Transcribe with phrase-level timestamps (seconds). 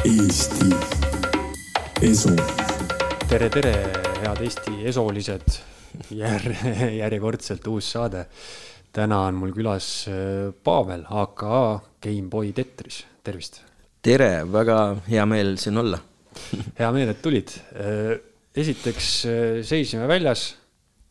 [0.00, 0.70] Eesti
[2.00, 2.30] Esu.
[3.28, 3.72] tere, tere,
[4.22, 5.58] head Eesti esolised,
[6.16, 6.54] jär-,
[7.02, 8.22] järjekordselt uus saade.
[8.96, 13.60] täna on mul külas äh, Pavel, aka Gameboy Tetris, tervist.
[14.00, 16.00] tere, väga hea meel siin olla.
[16.78, 17.52] hea meel, et tulid.
[18.56, 20.54] esiteks äh, seisime väljas,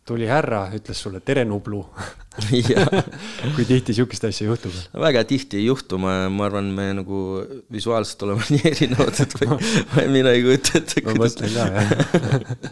[0.09, 1.83] tuli härra, ütles sulle tere, Nublu.
[3.55, 4.75] kui tihti sihukest asja juhtub?
[5.01, 7.23] väga tihti ei juhtu, ma, ma arvan, me nagu
[7.73, 9.57] visuaalselt oleme nii erinevad, et või,
[9.95, 11.03] või mina ei kujuta ette.
[11.07, 12.69] ma mõtlen ka, jah.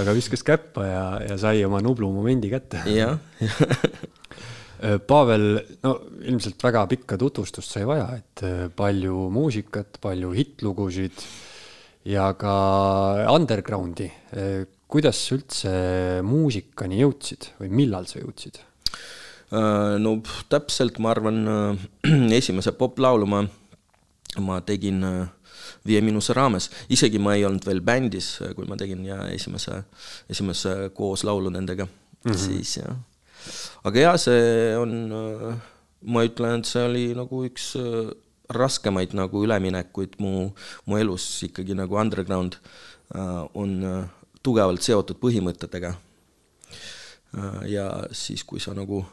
[0.00, 2.84] aga viskas käppa ja, ja sai oma Nublu momendi kätte.
[2.92, 3.18] jah,
[4.78, 5.92] Pavel, no
[6.22, 11.24] ilmselt väga pikka tutvustust sa ei vaja, et äh, palju muusikat, palju hittlugusid
[12.06, 12.54] ja ka
[13.34, 14.06] undergroundi.
[14.88, 15.72] Kuidas sa üldse
[16.24, 18.62] muusikani jõudsid või millal sa jõudsid?
[19.48, 21.38] no pff, täpselt ma arvan,
[22.38, 23.38] esimese poplaulu ma,
[24.44, 25.22] ma tegin äh,
[25.88, 29.82] Viie Miinuse raames, isegi ma ei olnud veel bändis, kui ma tegin ja esimese,
[30.30, 32.38] esimese kooslaulu nendega mm, -hmm.
[32.42, 32.96] siis jah.
[33.84, 34.92] aga jaa, see on,
[36.12, 38.10] ma ütlen, et see oli nagu üks äh,
[38.48, 40.50] raskemaid nagu üleminekuid mu,
[40.86, 42.58] mu elus ikkagi nagu underground
[43.14, 44.04] äh, on äh,
[44.48, 45.94] tugevalt seotud põhimõtetega.
[47.68, 49.04] ja siis, kui sa nagu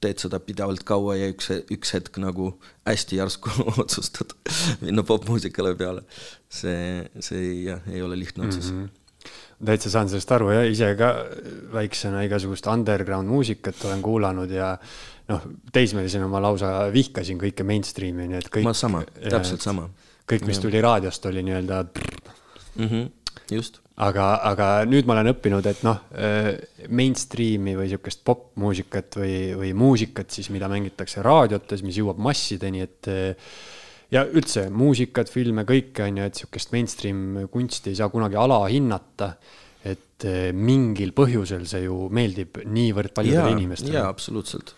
[0.00, 2.52] teed seda pidevalt kaua ja üks, üks hetk nagu
[2.86, 3.50] hästi järsku
[3.82, 4.32] otsustad
[4.80, 6.06] minna popmuusikale peale,
[6.48, 8.84] see, see jah, ei ole lihtne otsus mm.
[8.84, 8.96] -hmm
[9.64, 11.08] täitsa saan sellest aru ja ise ka
[11.72, 14.68] väiksena igasugust underground muusikat olen kuulanud ja
[15.28, 18.68] noh, teismelisena ma lausa vihkasin kõike mainstream'i, nii et kõik.
[18.68, 19.88] Ma sama, täpselt sama.
[20.30, 21.82] kõik, mis tuli raadiost, oli nii-öelda.
[22.76, 22.86] mm.
[22.86, 23.10] -hmm,
[23.50, 23.80] just.
[23.98, 26.04] aga, aga nüüd ma olen õppinud, et noh,
[26.88, 33.10] mainstream'i või sihukest popmuusikat või, või muusikat siis, mida mängitakse raadiotes, mis jõuab massideni, et
[34.14, 39.34] ja üldse muusikat, filme, kõike on ju, et sihukest mainstream kunsti ei saa kunagi alahinnata.
[39.88, 43.94] et mingil põhjusel see ju meeldib niivõrd paljudele inimestele.
[43.94, 44.74] jaa, absoluutselt.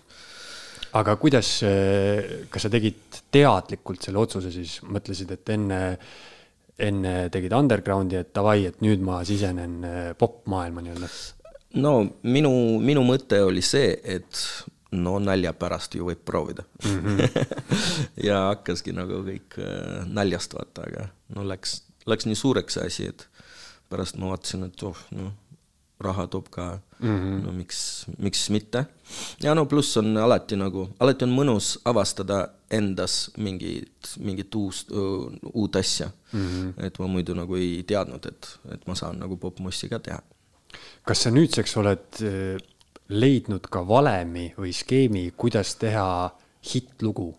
[0.92, 1.62] aga kuidas,
[2.50, 5.80] kas sa tegid teadlikult selle otsuse siis, mõtlesid, et enne,
[6.80, 9.80] enne tegid undergroundi, et davai, et nüüd ma sisenen
[10.18, 11.10] popmaailma nii-öelda?
[11.80, 12.52] no minu,
[12.82, 14.44] minu mõte oli see, et
[14.92, 17.00] no nalja pärast ju võib proovida mm.
[17.00, 17.44] -hmm.
[18.28, 23.06] ja hakkaski nagu kõik äh, naljast vaata, aga no läks, läks nii suureks see asi,
[23.12, 23.28] et
[23.90, 25.32] pärast ma vaatasin, et oh, noh,
[26.00, 26.66] raha toob ka
[26.98, 27.42] mm, -hmm.
[27.44, 28.84] no miks, miks mitte.
[29.42, 34.86] ja no pluss on alati nagu, alati on mõnus avastada endas mingit, mingit uus,
[35.54, 36.46] uut asja mm.
[36.46, 36.86] -hmm.
[36.86, 40.22] et ma muidu nagu ei teadnud, et, et ma saan nagu popmussi ka teha
[41.04, 42.22] kas sa nüüdseks oled
[43.08, 46.30] leidnud ka valemi või skeemi, kuidas teha
[46.72, 47.34] hittlugu?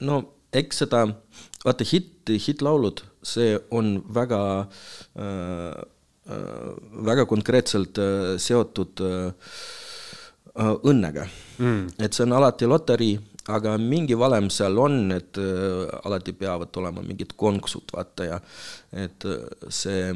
[0.00, 0.16] no
[0.52, 1.04] eks seda,
[1.64, 5.80] vaata hitt, hittlaulud, see on väga äh,,
[7.06, 9.32] väga konkreetselt äh, seotud äh,
[10.60, 11.26] õnnega
[11.58, 11.96] mm..
[11.98, 13.14] et see on alati loterii,
[13.54, 18.40] aga mingi valem seal on, et äh, alati peavad olema mingid konksud, vaata ja
[18.92, 19.26] et
[19.68, 20.12] see,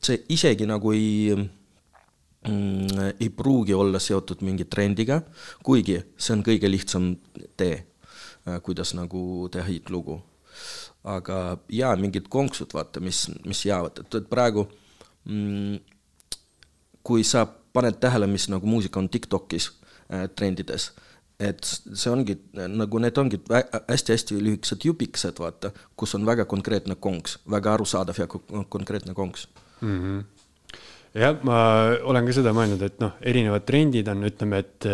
[0.00, 5.20] see isegi nagu ei mm, ei pruugi olla seotud mingi trendiga,
[5.64, 7.12] kuigi see on kõige lihtsam
[7.60, 7.84] tee,
[8.64, 10.20] kuidas nagu teha hittlugu.
[11.04, 14.89] aga jaa, mingid konksud, vaata, mis, mis jäävad, et, praegu mm,
[17.02, 19.70] kui sa paned tähele, mis nagu muusika on TikTokis
[20.12, 20.90] äh, trendides,
[21.40, 27.38] et see ongi nagu need ongi hästi-hästi lühikesed jupikesed, vaata, kus on väga konkreetne konks,
[27.50, 28.28] väga arusaadav ja
[28.68, 29.48] konkreetne konks
[29.80, 29.98] mm.
[29.98, 30.22] -hmm
[31.14, 31.56] jah, ma
[32.06, 34.86] olen ka seda mõelnud, et noh, erinevad trendid on, ütleme, et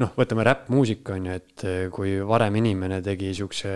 [0.00, 3.72] noh, võtame räppmuusika on ju, et kui varem inimene tegi siukse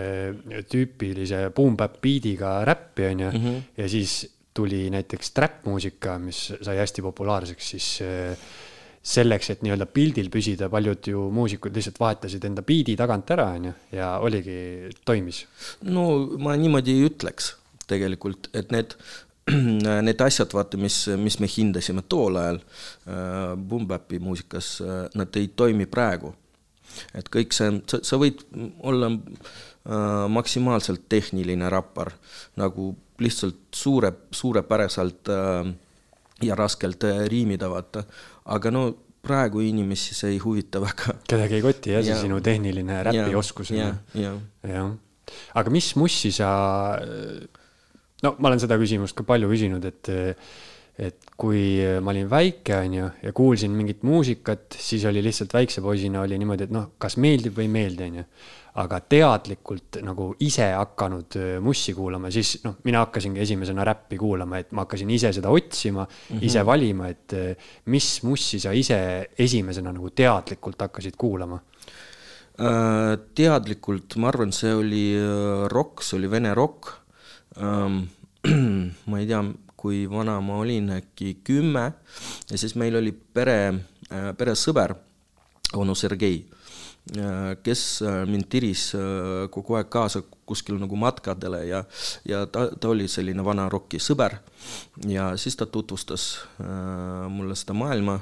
[0.71, 3.61] tüüpilise boom-bap beat'iga räppi on ju mm, -hmm.
[3.77, 7.89] ja siis tuli näiteks trap-muusika, mis sai hästi populaarseks, siis
[9.05, 13.67] selleks, et nii-öelda pildil püsida, paljud ju muusikud lihtsalt vahetasid enda biidi tagant ära, on
[13.69, 14.55] ju, ja oligi,
[15.05, 15.43] toimis.
[15.85, 16.07] no
[16.41, 17.51] ma niimoodi ei ütleks
[17.85, 18.95] tegelikult, et need
[20.07, 25.51] need asjad, vaata, mis, mis me hindasime tool ajal äh, Bumbapi muusikas äh,, nad ei
[25.53, 26.33] toimi praegu.
[27.17, 28.43] Et kõik see, sa, sa võid
[28.85, 32.13] olla äh, maksimaalselt tehniline rappar,
[32.59, 35.71] nagu lihtsalt suure, suurepäraselt äh,
[36.45, 38.05] ja raskelt äh, riimida, vaata,
[38.55, 38.85] aga no
[39.25, 41.17] praegu inimesi see ei huvita väga.
[41.27, 43.73] kedagi ei koti jah, see sinu tehniline räpioskus.
[43.73, 43.97] jah,
[45.57, 46.49] aga mis mussi sa
[48.23, 50.13] no ma olen seda küsimust ka palju küsinud, et
[50.95, 55.83] et kui ma olin väike, on ju, ja kuulsin mingit muusikat, siis oli lihtsalt väikse
[55.83, 58.29] poisina oli niimoodi, et noh, kas meeldib või ei meeldi, on ju.
[58.75, 64.59] aga teadlikult nagu ise hakanud äh, mussi kuulama, siis noh, mina hakkasingi esimesena räppi kuulama,
[64.59, 66.43] et ma hakkasin ise seda otsima mm, -hmm.
[66.43, 71.61] ise valima, et äh, mis mussi sa ise esimesena nagu teadlikult hakkasid kuulama
[72.55, 76.93] Äh, teadlikult, ma arvan, see oli äh, rokk, see oli vene rokk.
[77.55, 79.39] Ma ei tea,
[79.85, 81.85] kui vana ma olin, äkki kümme
[82.49, 83.59] ja siis meil oli pere,
[84.09, 84.95] äh, peresõber,
[85.77, 86.45] onu Sergei,
[87.61, 87.81] kes
[88.25, 88.87] mind tiris
[89.53, 91.83] kogu aeg kaasa kuskil nagu matkadele ja,
[92.25, 94.39] ja ta, ta oli selline vana roki sõber
[95.05, 96.25] ja siis ta tutvustas
[97.29, 98.17] mulle seda maailma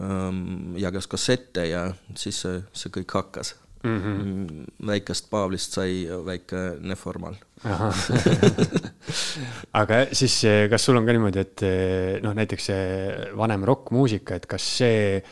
[0.00, 1.82] Ähm, jagas kassette ja
[2.16, 3.50] siis see, see kõik hakkas.
[3.82, 3.98] Mm.
[3.98, 4.64] -hmm.
[4.86, 7.34] väikest Paavlist sai väike neformal
[9.80, 11.62] aga siis, kas sul on ka niimoodi, et
[12.22, 12.86] noh, näiteks see
[13.38, 15.22] vanem rokkmuusika, et kas see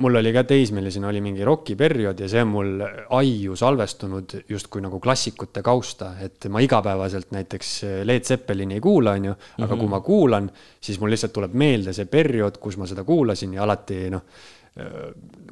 [0.00, 2.70] mul oli ka teismelisena oli mingi rokiperiood ja see on mul
[3.18, 7.72] aiu salvestunud justkui nagu klassikute kausta, et ma igapäevaselt näiteks
[8.08, 9.76] Led Zeppelini ei kuula, onju, aga mm -hmm.
[9.76, 9.90] kui mhm.
[9.90, 10.50] ma kuulan,
[10.80, 14.22] siis mul lihtsalt tuleb meelde see periood, kus ma seda kuulasin ja alati noh,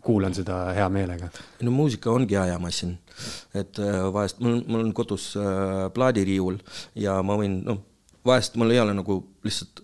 [0.04, 1.28] kuulan seda hea meelega.
[1.62, 2.94] no muusika ongi ajamasin,
[3.54, 6.60] et äh, vahest mul, mul on kodus äh, plaadiriiul
[6.94, 7.82] ja ma võin, noh,
[8.26, 9.82] vahest mul ei ole nagu lihtsalt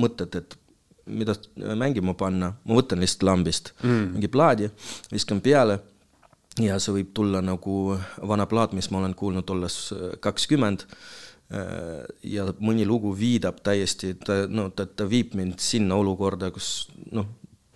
[0.00, 0.58] mõtet, et
[1.06, 1.34] mida
[1.76, 4.14] mängima panna, ma võtan lihtsalt lambist mm.
[4.16, 4.70] mingi plaadi,
[5.12, 5.80] viskan peale
[6.62, 7.96] ja see võib tulla nagu
[8.28, 10.86] vana plaat, mis ma olen kuulnud olles äh, kakskümmend.
[11.54, 16.88] Äh, ja mõni lugu viidab täiesti, ta, no ta, ta viib mind sinna olukorda, kus
[17.12, 17.26] noh,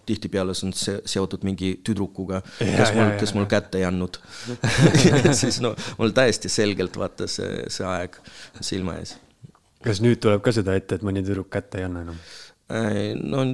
[0.09, 4.21] tihtipeale see on see seotud mingi tüdrukuga, kes mul, kes mul kätte ei andnud
[5.41, 8.21] siis no mul täiesti selgelt vaata see, see aeg
[8.61, 9.17] silma ees.
[9.85, 12.23] kas nüüd tuleb ka seda ette, et mõni tüdruk kätte ei anna enam?
[13.25, 13.45] no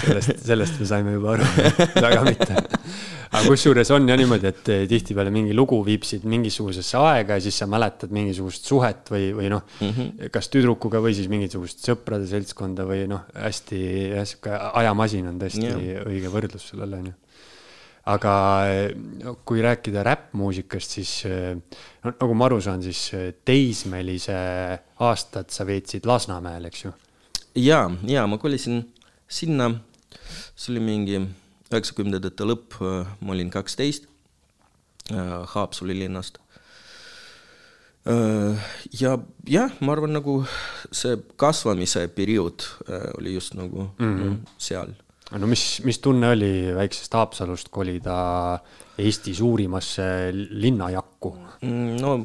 [0.00, 1.46] sellest, sellest me saime juba aru,
[1.94, 2.56] väga mitte.
[3.30, 7.60] aga kusjuures on jah niimoodi, et tihtipeale mingi lugu viib sind mingisugusesse aega ja siis
[7.62, 12.26] sa mäletad mingisugust suhet või, või noh mm -hmm., kas tüdrukuga või siis mingisugust sõprade
[12.30, 13.80] seltskonda või noh, hästi
[14.16, 16.06] jah, sihuke ajamasin on tõesti yeah.
[16.10, 17.18] õige võrdlus sellele onju
[18.10, 18.34] aga
[19.46, 23.12] kui rääkida räppmuusikast, siis no nagu ma aru saan, siis
[23.46, 24.38] teismelise
[25.06, 26.92] aastat sa veetsid Lasnamäel, eks ju?
[27.54, 28.82] ja, ja ma kolisin
[29.30, 29.70] sinna,
[30.58, 31.18] see oli mingi
[31.70, 34.08] üheksakümnendate lõpp, ma olin kaksteist,
[35.10, 36.38] Haapsalu linnast.
[39.00, 39.16] ja
[39.50, 40.40] jah, ma arvan, nagu
[40.90, 42.64] see kasvamise periood
[43.18, 44.36] oli just nagu mm -hmm.
[44.58, 44.94] seal
[45.38, 48.58] no mis, mis tunne oli väiksest Haapsalust kolida
[48.98, 51.36] Eesti suurimasse linnajakku?
[51.62, 52.16] Mm, no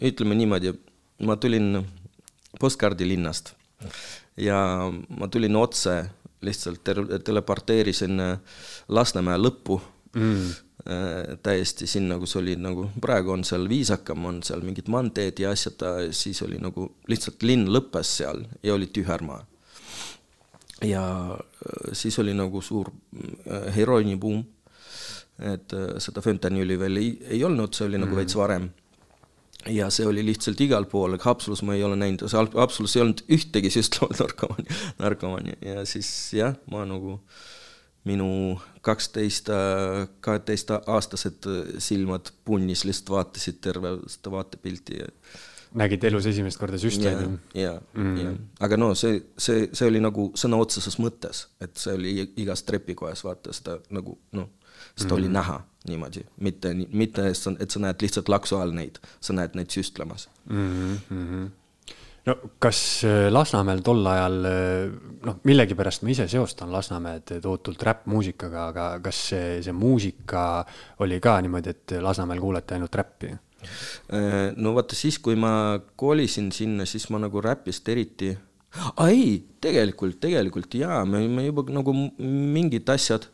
[0.00, 0.72] ütleme niimoodi,
[1.26, 1.84] ma tulin
[2.60, 3.54] postkaardilinnast
[4.40, 6.02] ja ma tulin otse,
[6.46, 6.86] lihtsalt
[7.24, 8.22] teleporteerisin
[8.88, 9.80] Lasnamäe lõppu
[10.16, 10.50] mm.
[10.80, 15.50] Äh, täiesti sinna, kus oli nagu, praegu on seal viisakam, on seal mingid maanteed ja
[15.52, 15.82] asjad,
[16.16, 19.42] siis oli nagu lihtsalt linn lõppes seal ja oli tühermaa
[20.84, 24.44] ja äh, siis oli nagu suur äh, heroinibuum,
[25.38, 28.10] et äh, seda fentanüüli veel ei, ei olnud, see oli nagu mm.
[28.10, 28.70] nagu veits varem.
[29.68, 33.72] Ja see oli lihtsalt igal pool, Haapsalus ma ei ole näinud, Haapsalus ei olnud ühtegi
[33.72, 37.18] süstlavat narkomaani, narkomaani ja siis jah, ma nagu
[38.08, 39.50] minu kaksteist,
[40.24, 41.48] kaheteistaastased
[41.84, 45.10] silmad punnis lihtsalt vaatasid terve seda vaatepilti ja
[45.76, 47.20] nägid elus esimest korda süstlaid?
[47.54, 48.32] ja, ja mm., ja,
[48.64, 53.22] aga no see, see, see oli nagu sõna otseses mõttes, et see oli igas trepikojas,
[53.26, 54.48] vaata seda nagu noh,
[54.96, 55.18] seda mm.
[55.18, 59.72] oli näha niimoodi, mitte, mitte et sa näed lihtsalt laksu all neid, sa näed neid
[59.72, 60.98] süstlemas mm.
[61.08, 61.48] -hmm
[62.26, 64.90] no kas äh, Lasnamäel tol ajal, äh,
[65.26, 70.64] noh, millegipärast ma ise seostan Lasnamäed tohutult räppmuusikaga, aga kas see, see muusika
[71.00, 73.32] oli ka niimoodi, et Lasnamäel kuulati ainult räppi?
[74.12, 78.34] Äh, no vaata siis, kui ma kolisin sinna, siis ma nagu räpist eriti
[79.08, 83.26] ei, tegelikult, tegelikult jaa, me, me juba nagu mingid asjad,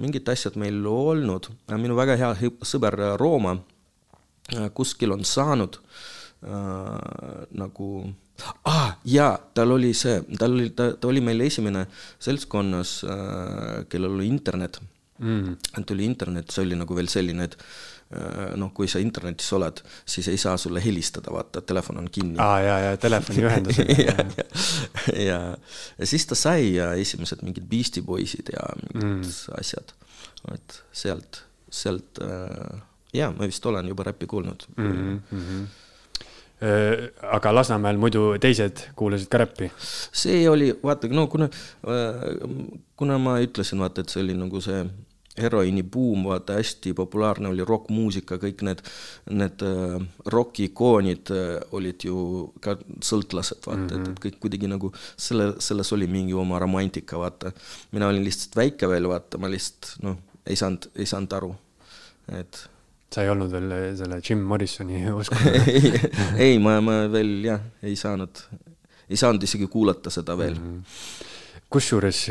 [0.00, 2.32] mingid asjad meil olnud, minu väga hea
[2.66, 3.56] sõber Rooma
[4.56, 7.90] äh, kuskil on saanud äh, nagu
[8.64, 11.86] ah, jaa, tal oli see, tal oli, ta, ta oli meil esimene
[12.18, 14.80] seltskonnas äh,, kellel oli internet.
[15.20, 15.58] Mm..
[15.84, 17.99] tuli internet, see oli nagu veel selline, et Äh,
[18.58, 22.38] noh, kui sa internetis oled, siis ei saa sulle helistada, vaata, telefon on kinni.
[22.42, 24.46] aa, ja, ja telefoniühendused ja, ja,
[25.14, 25.38] ja,
[25.98, 29.58] ja siis ta sai ja esimesed mingid Beastie Boysid ja mingid mm.
[29.60, 29.94] asjad,
[30.54, 32.80] et sealt, sealt äh,
[33.14, 35.20] jaa, ma vist olen juba räppi kuulnud mm.
[35.30, 35.66] -hmm.
[37.36, 39.70] aga Lasnamäel muidu teised kuulasid ka räppi?
[40.12, 41.48] see oli, vaata, no kuna,
[42.96, 44.82] kuna ma ütlesin, vaata, et see oli nagu see
[45.38, 48.82] heroiini buum, vaata hästi populaarne oli rokkmuusika, kõik need,
[49.30, 49.94] need äh,
[50.34, 52.16] roki-ikoonid äh, olid ju
[52.62, 53.94] ka sõltlased, vaata mm, -hmm.
[53.94, 54.18] et, et mhm.
[54.24, 57.52] kõik kuidagi nagu selle, selles oli mingi oma romantika, vaata.
[57.92, 61.54] mina olin lihtsalt väike veel, vaata, ma lihtsalt noh, ei saanud, ei saanud aru,
[62.40, 62.66] et
[63.10, 65.92] sa ei olnud veel selle Jim Morrisoni usku ei,
[66.38, 68.44] ei, ma, ma veel jah, ei saanud,
[69.10, 71.64] ei saanud isegi kuulata seda veel mm -hmm..
[71.70, 72.26] kusjuures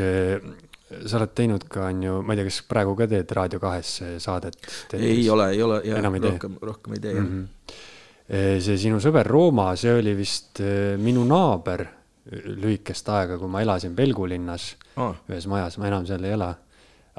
[0.90, 3.92] sa oled teinud ka, on ju, ma ei tea, kas praegu ka teed Raadio kahes
[4.22, 4.58] saadet?
[4.98, 5.80] ei ole, ei ole,
[6.26, 7.28] rohkem, rohkem ei tee, mm.
[7.28, 8.64] -hmm.
[8.66, 11.86] see sinu sõber Rooma, see oli vist eh, minu naaber
[12.30, 15.14] lühikest aega, kui ma elasin Pelgulinnas oh.
[15.30, 16.50] ühes majas, ma enam seal ei ela.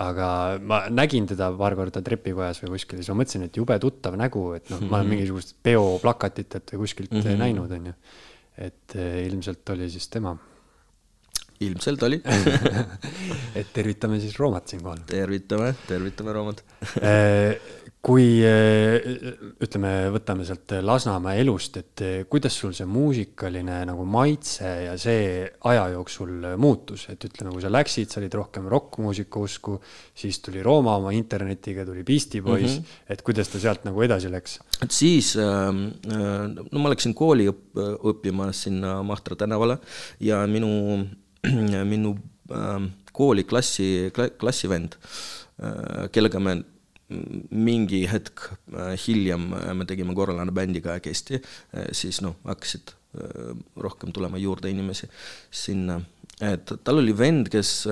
[0.01, 4.15] aga ma nägin teda paar korda trepikojas või kuskil, siis ma mõtlesin, et jube tuttav
[4.17, 5.15] nägu, et noh mm -hmm., ma olen mhm.
[5.15, 7.37] mingisugust peoplakatitelt või kuskilt mm -hmm.
[7.37, 7.93] näinud, on ju.
[8.57, 10.35] et eh, ilmselt oli siis tema
[11.61, 12.21] ilmselt oli
[13.59, 15.03] et tervitame siis Roomat siinkohal.
[15.09, 16.63] tervitame, tervitame Roomat
[17.01, 17.55] äh,
[18.01, 18.95] kui äh,
[19.61, 25.45] ütleme, võtame sealt Lasnamäe elust, et äh, kuidas sul see muusikaline nagu maitse ja see
[25.69, 29.77] aja jooksul muutus, et ütleme, kui sa läksid, sa olid rohkem rokkmuusika usku,
[30.17, 33.13] siis tuli Rooma oma internetiga, tuli Beastie Boys mm, -hmm.
[33.13, 34.59] et kuidas ta sealt nagu edasi läks?
[34.81, 39.77] et siis ähm, äh,, no ma läksin kooli õpp, õppima sinna Mahtra tänavale
[40.19, 41.05] ja minu
[41.91, 42.15] minu
[42.51, 42.79] äh,
[43.11, 44.97] kooli klassi, klassivend
[45.59, 46.61] äh,, kellega me
[47.51, 51.41] mingi hetk äh, hiljem äh, me tegime korralane bändi kahekesti
[51.91, 52.95] siis noh, hakkasid
[53.75, 55.09] rohkem tulema juurde inimesi
[55.51, 55.97] sinna,
[56.39, 57.83] et tal oli vend, kes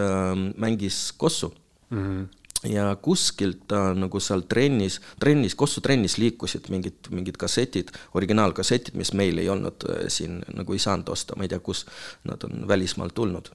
[0.55, 1.49] mängis kossu
[1.89, 1.97] mm.
[1.99, 8.97] -hmm ja kuskilt ta nagu seal trennis, trennis, Kossu trennis liikusid mingid, mingid kassetid, originaalkassetid,
[8.99, 11.85] mis meil ei olnud äh, siin, nagu ei saanud osta, ma ei tea, kus
[12.27, 13.51] nad on välismaalt tulnud.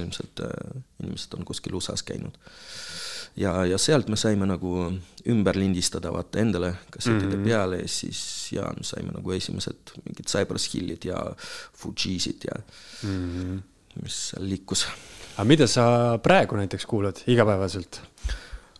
[0.00, 2.38] ilmselt äh, inimesed on kuskil USA-s käinud.
[3.36, 4.72] ja, ja sealt me saime nagu
[5.28, 7.48] ümber lindistada vaata endale kassettide mm -hmm.
[7.48, 11.36] peale ja siis ja saime nagu esimesed mingid Cypress Hillid ja
[11.72, 12.62] Fugeesid ja
[13.02, 13.60] mm -hmm.
[14.02, 14.86] mis seal liikus.
[15.36, 18.00] aga mida sa praegu näiteks kuulad igapäevaselt?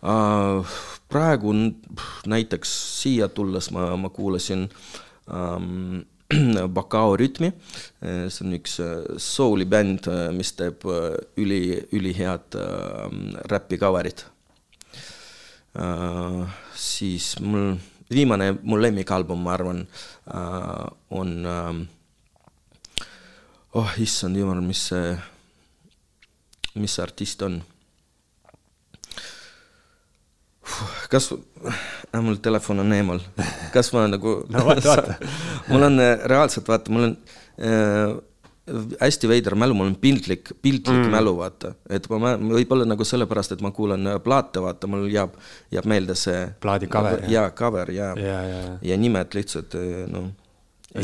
[0.07, 0.75] Äh,
[1.11, 1.51] praegu
[2.27, 2.69] näiteks
[3.01, 4.69] siia tulles ma, ma kuulasin
[5.33, 6.05] ähm,
[6.75, 7.51] Bakao rütmi,
[8.03, 10.83] äh, see on üks äh, souli bänd, mis teeb
[11.39, 11.61] üli,
[11.95, 13.19] ülihead äh,
[13.51, 14.25] räppi cover'id
[15.75, 16.57] äh,.
[16.75, 17.75] siis mul
[18.11, 23.05] viimane, mu lemmikalbum, ma arvan äh,, on äh,
[23.75, 25.17] oh issand jumal, mis see,
[26.75, 27.59] mis see artist on
[31.11, 33.21] kas äh,, mul telefon on eemal,
[33.73, 35.17] kas ma nagu no vaata, vaata
[35.71, 37.13] mul on äh, reaalselt, vaata, mul on
[37.57, 38.15] äh,
[39.01, 41.13] hästi veider mälu, mul on piltlik, piltlik mm.
[41.13, 41.73] mälu, vaata.
[41.89, 45.37] et ma, võib-olla nagu sellepärast, et ma kuulan äh, plaate, vaata, mul jääb,
[45.73, 47.31] jääb meelde see plaadi cover nagu,.
[47.37, 49.79] jaa, cover ja, ja, ja, ja nimed lihtsalt
[50.11, 50.33] noh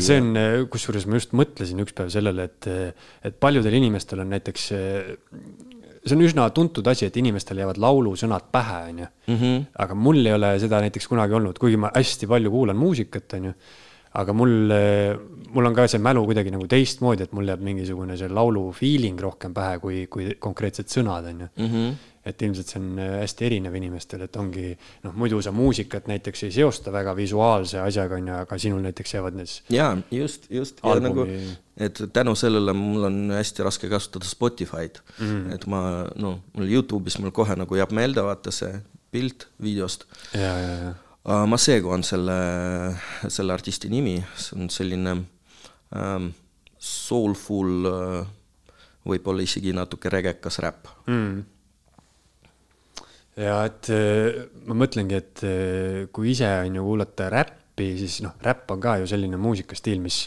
[0.00, 0.32] see on,
[0.72, 2.68] kusjuures ma just mõtlesin üks päev sellele, et,
[3.28, 4.70] et paljudel inimestel on näiteks
[6.04, 9.08] see on üsna tuntud asi, et inimestel jäävad laulusõnad pähe, onju.
[9.32, 9.66] Mhm.
[9.78, 13.54] aga mul ei ole seda näiteks kunagi olnud, kuigi ma hästi palju kuulan muusikat, onju.
[14.14, 14.72] aga mul,
[15.50, 19.18] mul on ka see mälu kuidagi nagu teistmoodi, et mul jääb mingisugune see laulu feeling
[19.20, 21.94] rohkem pähe kui, kui konkreetsed sõnad, onju mhm
[22.24, 24.70] et ilmselt see on äh, hästi erinev inimestel, et ongi
[25.04, 29.14] noh, muidu sa muusikat näiteks ei seosta väga visuaalse asjaga, on ju, aga sinul näiteks
[29.16, 29.52] jäävad need.
[29.74, 31.04] jaa, just, just albumi...
[31.04, 35.54] ja nagu, et tänu sellele mul on hästi raske kasutada Spotify'd mm, -hmm.
[35.54, 35.80] et ma
[36.16, 38.80] noh, mul Youtube'is mul kohe nagu jääb meelde vaata see
[39.12, 40.08] pilt videost.
[40.34, 40.94] ja, ja, ja.
[41.46, 42.34] Masego on selle,
[43.28, 45.10] selle artisti nimi, see on selline
[45.96, 46.26] ähm,
[46.78, 48.26] soulful äh,,
[49.08, 51.53] võib-olla isegi natuke regekas räpp mm
[53.40, 58.36] ja et äh, ma mõtlengi, et äh, kui ise on ju kuulata räppi, siis noh,
[58.44, 60.20] räpp on ka ju selline muusikastiil, mis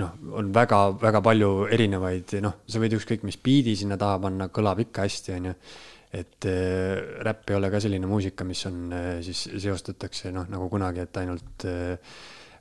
[0.00, 4.80] noh, on väga-väga palju erinevaid, noh, sa võid ükskõik mis biidi sinna taha panna, kõlab
[4.86, 5.54] ikka hästi, on ju.
[6.20, 8.90] et äh, räpp ei ole ka selline muusika, mis on
[9.22, 11.66] siis seostatakse noh, nagu kunagi, et ainult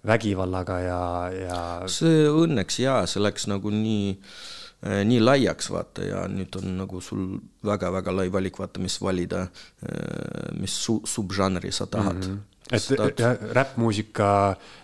[0.06, 1.02] vägivallaga ja,
[1.34, 1.60] ja.
[1.92, 7.02] see õnneks jaa, see läks nagu nii Äh, nii laiaks, vaata, ja nüüd on nagu
[7.04, 7.26] sul
[7.68, 9.48] väga-väga lai valik, vaata, mis valida,
[9.84, 12.32] äh, mis su-, subžanri sa tahad mm.
[12.32, 13.22] -hmm et
[13.56, 14.30] räppmuusika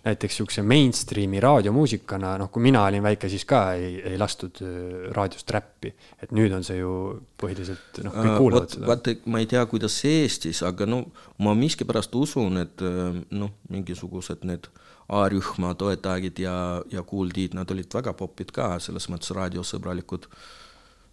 [0.05, 5.11] näiteks siukse mainstream'i raadiomuusikana, noh, kui mina olin väike, siis ka ei, ei lastud äh,
[5.15, 5.93] raadiost räppi.
[6.21, 6.95] et nüüd on see ju
[7.41, 8.89] põhiliselt, noh, kõik kuulavad seda.
[8.89, 11.03] vaata, ma ei tea, kuidas Eestis, aga no
[11.45, 12.83] ma miskipärast usun, et
[13.29, 14.69] noh, mingisugused need
[15.05, 16.53] A-rühma toetajad ja,
[16.89, 20.45] ja Tiit, nad olid väga popid ka, selles mõttes raadiosõbralikud äh,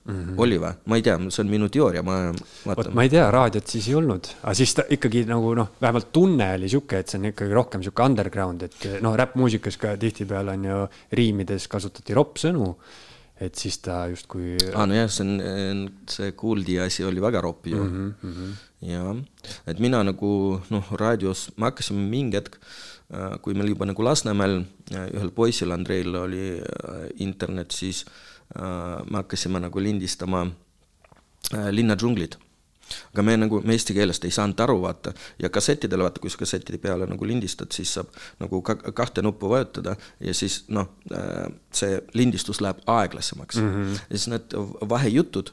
[0.04, 0.34] Mm -hmm.
[0.36, 0.72] oli või?
[0.90, 2.16] ma ei tea, see on minu teooria, ma
[2.66, 2.90] vaatan.
[2.94, 6.48] ma ei tea, raadiot siis ei olnud, aga siis ta ikkagi nagu noh, vähemalt tunne
[6.56, 10.64] oli sihuke, et see on ikkagi rohkem sihuke underground, et noh, räppmuusikas ka tihtipeale on
[10.64, 10.78] ju
[11.12, 12.74] riimides kasutati roppsõnu.
[13.42, 14.56] et siis ta justkui.
[14.74, 18.14] aa, nojah, see on, see kuuldi asi oli väga ropp ju mm.
[18.22, 18.50] -hmm.
[18.90, 19.16] jah,
[19.66, 22.58] et mina nagu noh, raadios, me hakkasime mingi hetk
[23.14, 28.31] äh, kui meil juba nagu Lasnamäel äh, ühel poisil Andreil oli äh, internet, siis Äh,
[28.54, 30.46] me hakkasime nagu lindistama
[31.54, 32.36] äh, linna džunglid.
[33.12, 36.36] aga me nagu, me eesti keelest ei saanud aru, vaata, ja kassettidele, vaata, kui sa
[36.42, 38.10] kassettide peale nagu lindistad, siis saab
[38.42, 43.70] nagu ka kahte nuppu vajutada ja siis noh, äh, see lindistus läheb aeglasemaks mm.
[43.74, 43.98] -hmm.
[44.10, 44.56] ja siis need
[44.88, 45.52] vahejutud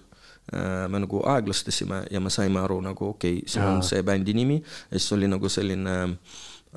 [0.89, 4.63] me nagu aeglastasime ja me saime aru nagu okei okay,, see on see bändi nimi
[4.91, 5.96] ja siis oli nagu selline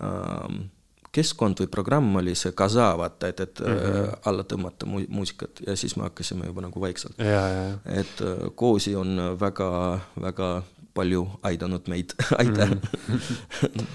[0.03, 0.69] äh,
[1.13, 4.21] keskkond või programm oli see Kaza, vaata, et, et mm -hmm.
[4.31, 7.19] alla tõmmata mu-, muusikat ja siis me hakkasime juba nagu vaikselt.
[7.19, 10.63] et äh, Koosi on väga, väga
[10.95, 12.81] palju aidanud meid aitäh mm.
[13.11, 13.87] -hmm.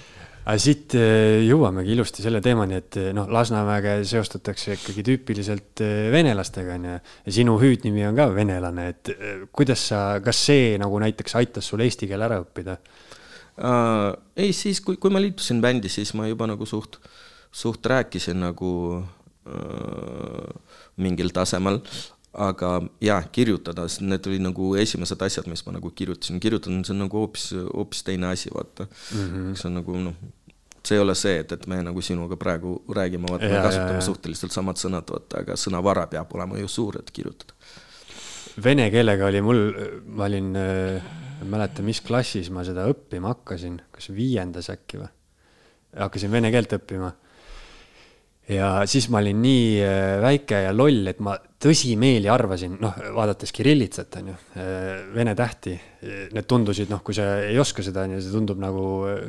[0.46, 5.82] aga siit äh, jõuamegi ilusti selle teemani, et noh, Lasnamäge seostatakse ikkagi tüüpiliselt
[6.12, 7.00] venelastega, on ju.
[7.26, 9.10] ja sinu hüüdnimi on ka venelane, et
[9.52, 12.78] kuidas sa, kas see nagu näiteks aitas sul eesti keele ära õppida?
[13.58, 17.00] Uh, ei, siis kui, kui ma liitusin bändi, siis ma juba nagu suht,
[17.50, 18.70] suht rääkisin nagu
[19.02, 21.80] uh, mingil tasemel,
[22.38, 27.02] aga jaa, kirjutada, need olid nagu esimesed asjad, mis ma nagu kirjutasin, kirjutada, see on
[27.08, 29.26] nagu hoopis, hoopis teine asi, vaata mm.
[29.26, 29.56] -hmm.
[29.58, 30.20] see on nagu noh,
[30.86, 34.02] see ei ole see, et, et me nagu sinuga praegu räägime, vaata, me kasutame ja,
[34.04, 34.08] ja.
[34.12, 37.58] suhteliselt samad sõnad, vaata, aga sõnavara peab olema ju suur, et kirjutada.
[38.64, 39.64] Vene keelega oli mul,
[40.06, 45.02] ma olin äh ma ei mäleta, mis klassis ma seda õppima hakkasin, kas viiendas äkki
[45.04, 45.14] või?
[45.98, 47.12] hakkasin vene keelt õppima.
[48.48, 53.52] ja siis ma olin nii äh, väike ja loll, et ma tõsimeeli arvasin, noh, vaadates
[53.56, 55.74] kirillitsat, on ju, äh, vene tähti,
[56.34, 59.24] need tundusid, noh, kui sa ei oska seda, on ju, see tundub nagu äh,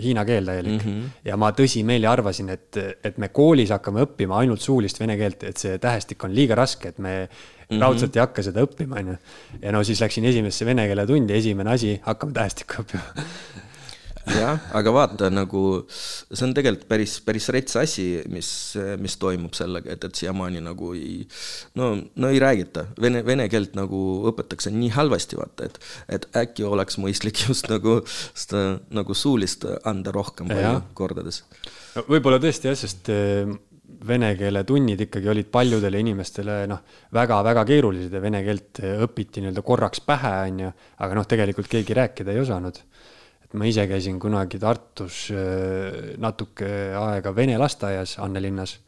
[0.00, 0.90] hiina keel täielik mm.
[0.90, 1.18] -hmm.
[1.30, 5.60] ja ma tõsimeeli arvasin, et, et me koolis hakkame õppima ainult suulist vene keelt, et
[5.60, 7.28] see tähestik on liiga raske, et me
[7.64, 7.82] mm -hmm.
[7.82, 9.16] raudselt ei hakka seda õppima, onju.
[9.62, 13.24] ja no siis läksin esimesse vene keele tundi, esimene asi, hakkame tähestikku õppima
[14.32, 18.48] jah, aga vaata nagu see on tegelikult päris, päris rets asi, mis,
[19.02, 21.18] mis toimub sellega, et, et siiamaani nagu ei,
[21.78, 24.00] no, no ei räägita, vene, vene keelt nagu
[24.30, 25.78] õpetatakse nii halvasti, vaata, et,
[26.18, 31.42] et äkki oleks mõistlik just nagu seda nagu suulist anda rohkem palju kordades
[31.94, 32.06] no,.
[32.08, 33.12] võib-olla tõesti jah, sest
[33.84, 36.80] vene keele tunnid ikkagi olid paljudele inimestele noh,
[37.14, 40.70] väga-väga keerulised ja vene keelt õpiti nii-öelda korraks pähe, on ju,
[41.04, 42.80] aga noh, tegelikult keegi rääkida ei osanud.
[43.44, 48.78] et ma ise käisin kunagi Tartus äh, natuke aega vene lasteaias Annelinnas,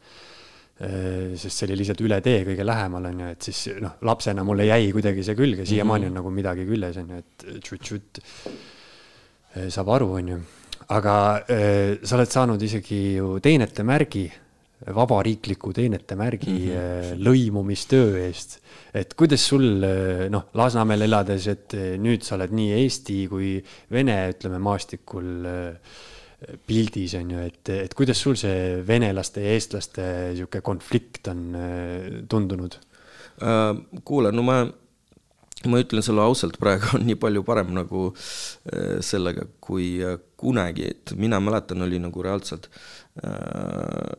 [0.81, 4.45] äh, sest see oli lihtsalt üle tee kõige lähemal, on ju, et siis noh, lapsena
[4.45, 6.17] mulle jäi kuidagi see külge, siiamaani mm -hmm.
[6.17, 10.41] on nagu midagi küljes, on ju, et tšut-tšut äh, saab aru, on ju
[10.87, 11.13] aga
[12.03, 14.29] sa oled saanud isegi ju teenete märgi
[14.85, 17.23] vabariikliku teenete märgi mm -hmm.
[17.25, 18.59] lõimumistöö eest.
[18.93, 23.63] et kuidas sul eh, noh, Lasnamäel elades, et eh, nüüd sa oled nii Eesti kui
[23.91, 25.47] Vene, ütleme maastikul
[26.67, 31.57] pildis on ju, et, et kuidas sul see venelaste ja eestlaste sihuke konflikt on
[32.29, 32.77] tundunud
[33.41, 33.73] uh,?
[34.05, 34.67] kuule, no ma
[35.65, 38.13] ma ütlen sulle ausalt, praegu on nii palju parem nagu
[39.01, 39.97] sellega kui
[40.37, 42.69] kunagi, et mina mäletan, oli nagu reaalselt
[43.25, 44.13] äh,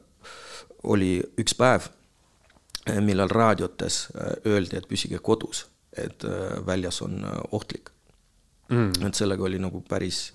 [0.83, 1.89] oli üks päev,
[2.87, 7.91] eh, millal raadiotes eh, öeldi, et püsige kodus, et eh, väljas on ohtlik
[8.69, 9.07] mm..
[9.09, 10.29] et sellega oli nagu päris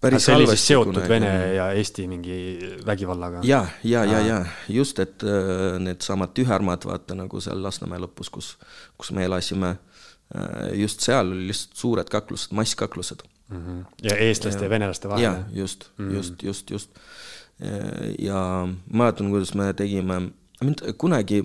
[0.00, 2.38] päris see oli siis seotud Vene ja Eesti mingi
[2.86, 3.42] vägivallaga?
[3.44, 5.22] ja, ja, ja, ja just, et
[5.80, 8.54] needsamad tühermad, vaata nagu seal Lasnamäe lõpus, kus,
[8.98, 9.76] kus me elasime,
[10.76, 13.56] just seal oli lihtsalt suured kaklused, masskaklused mm.
[13.66, 13.84] -hmm.
[14.02, 15.22] ja eestlaste ja, ja venelaste vahel?
[15.22, 16.14] jah, just mm, -hmm.
[16.14, 16.90] just, just, just
[18.18, 20.16] ja mäletan, kuidas me tegime,
[20.60, 21.44] mind kunagi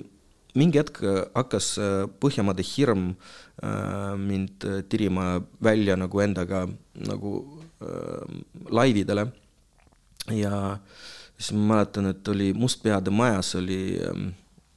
[0.57, 1.01] mingi hetk
[1.35, 3.13] hakkas äh, Põhjamaade hirm
[3.61, 7.33] äh, mind tirima välja nagu endaga nagu
[7.81, 9.29] äh, laividele.
[10.29, 10.77] ja
[11.37, 14.29] siis ma mäletan, et oli Mustpeade majas oli ähm,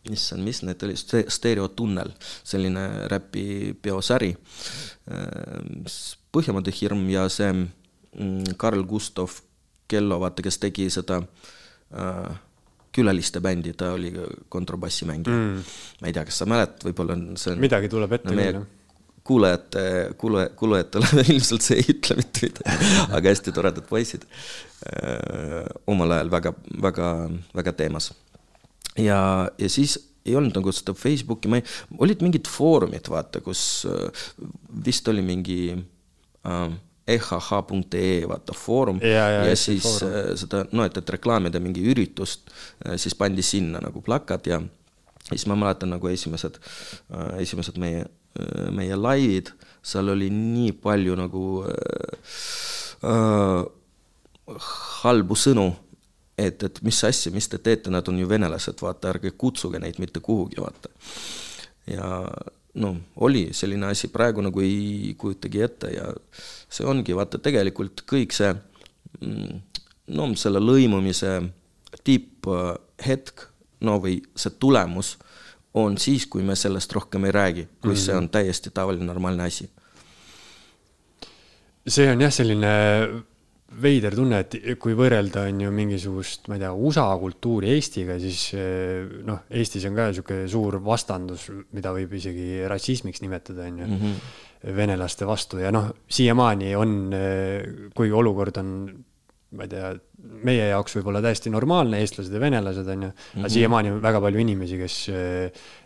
[0.09, 0.95] issand, mis need oli,
[1.29, 2.11] stereotunnel,
[2.45, 4.33] selline räpi peosari.
[6.33, 9.43] Põhjamaade hirm ja see mm, Karl Gustav
[9.93, 12.37] Kello, vaata, kes tegi seda äh,
[12.93, 14.13] külaliste bändi, ta oli
[14.53, 15.75] kontrabassimängija mm..
[16.03, 18.63] ma ei tea, kas sa mäletad, võib-olla on see on midagi tuleb ette no, meie
[19.25, 22.79] kuulajate, kuule, kuulajatele ilmselt see ei ütle mitte midagi,
[23.09, 24.27] aga hästi toredad poisid.
[25.87, 27.09] omal ajal väga, väga,
[27.55, 28.13] väga teemas.
[28.99, 31.67] ja, ja siis ei olnud nagu seda Facebooki, ma ei,
[31.99, 33.87] olid mingid foorumid, vaata, kus
[34.85, 36.67] vist oli mingi äh,
[37.09, 40.15] ehh.ee vaata foorum ja, ja, ja siis foorum.
[40.15, 42.53] Äh, seda, no et, et reklaamida mingi üritust,
[42.87, 44.61] äh, siis pandi sinna nagu plakad ja
[45.29, 46.59] siis ma mäletan nagu esimesed,
[47.15, 48.07] äh, esimesed meie,
[48.73, 49.53] meie laivid,
[49.85, 53.63] seal oli nii palju nagu äh,
[55.03, 55.69] halbu sõnu,
[56.39, 59.99] et, et mis asja, mis te teete, nad on ju venelased, vaata, ärge kutsuge neid
[60.03, 60.89] mitte kuhugi, vaata.
[61.91, 62.09] ja
[62.75, 66.07] noh, oli selline asi, praegu nagu ei kujutagi ette ja
[66.73, 68.53] see ongi vaata tegelikult kõik see
[69.21, 69.59] mm,
[70.17, 71.35] no selle lõimumise
[72.05, 73.45] tipphetk,
[73.85, 75.17] no või see tulemus
[75.77, 78.05] on siis, kui me sellest rohkem ei räägi, kui mm -hmm.
[78.05, 79.71] see on täiesti tavaline normaalne asi.
[81.89, 82.73] see on jah, selline
[83.81, 88.45] veider tunne, et kui võrrelda, on ju mingisugust, ma ei tea, USA kultuuri Eestiga, siis
[88.59, 93.87] eh, noh, Eestis on ka niisugune suur vastandus, mida võib isegi rassismiks nimetada, on ju
[93.87, 94.75] mm, -hmm.
[94.77, 98.77] venelaste vastu ja noh, siiamaani on, eh, kuigi olukord on
[99.53, 99.89] ma ei tea,
[100.47, 103.43] meie jaoks võib-olla täiesti normaalne, eestlased ja venelased on ju mm, -hmm.
[103.43, 104.97] aga siiamaani on väga palju inimesi, kes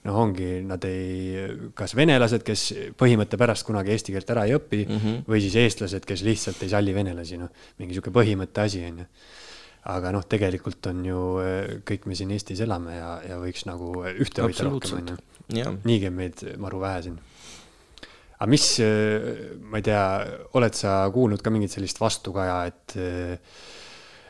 [0.06, 1.46] noh, ongi, nad ei,
[1.78, 2.66] kas venelased, kes
[3.00, 5.24] põhimõtte pärast kunagi eesti keelt ära ei õpi mm -hmm.
[5.26, 9.10] või siis eestlased, kes lihtsalt ei salli venelasi, noh, mingi niisugune põhimõtte asi on ju.
[9.86, 11.20] aga noh, tegelikult on ju
[11.86, 15.08] kõik me siin Eestis elame ja, ja võiks nagu ühte hoida rohkem, on
[15.62, 15.78] ju.
[15.84, 17.18] niigi on meid maru vähe siin
[18.36, 20.04] aga mis, äh, ma ei tea,
[20.58, 23.60] oled sa kuulnud ka mingit sellist vastukaja, et äh,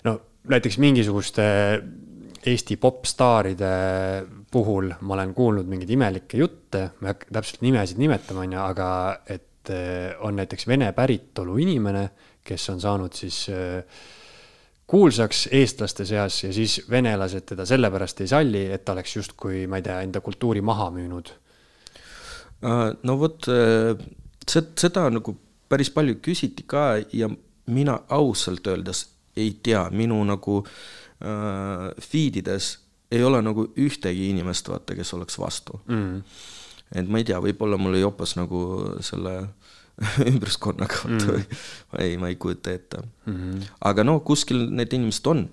[0.06, 0.18] no
[0.50, 1.46] näiteks mingisuguste
[2.46, 3.68] Eesti popstaaride
[4.54, 8.60] puhul ma olen kuulnud mingeid imelikke jutte, ma ei hakka täpselt nimesid nimetama, on ju,
[8.62, 8.90] aga
[9.34, 12.04] et äh, on näiteks vene päritolu inimene,
[12.46, 13.40] kes on saanud siis
[14.86, 19.80] kuulsaks eestlaste seas ja siis venelased teda sellepärast ei salli, et ta oleks justkui, ma
[19.80, 21.32] ei tea, enda kultuuri maha müünud
[22.62, 23.98] no vot, äh,
[24.46, 25.36] seda nagu
[25.68, 27.28] päris palju küsiti ka ja
[27.66, 32.76] mina ausalt öeldes ei tea, minu nagu äh, feed ides
[33.12, 36.22] ei ole nagu ühtegi inimest, vaata, kes oleks vastu mm..
[36.98, 38.62] et ma ei tea, võib-olla mul ei jopas nagu
[39.04, 39.36] selle
[40.30, 41.44] ümbruskonnaga mm.
[42.02, 43.36] ei, ma ei kujuta ette mm.
[43.36, 43.68] -hmm.
[43.90, 45.46] aga no kuskil need inimesed on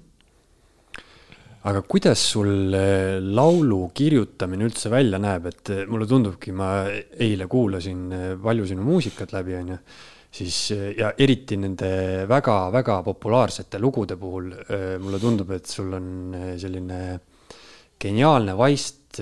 [1.63, 7.47] aga kuidas sul eh, laulu kirjutamine üldse välja näeb, et eh, mulle tundubki, ma eile
[7.47, 9.78] kuulasin eh, palju sinu muusikat läbi, onju,
[10.34, 10.58] siis
[10.97, 14.47] ja eriti nende väga-väga populaarsete lugude puhul
[15.04, 16.08] mulle tundub, et sul on
[16.58, 17.02] selline
[18.02, 19.19] geniaalne vaist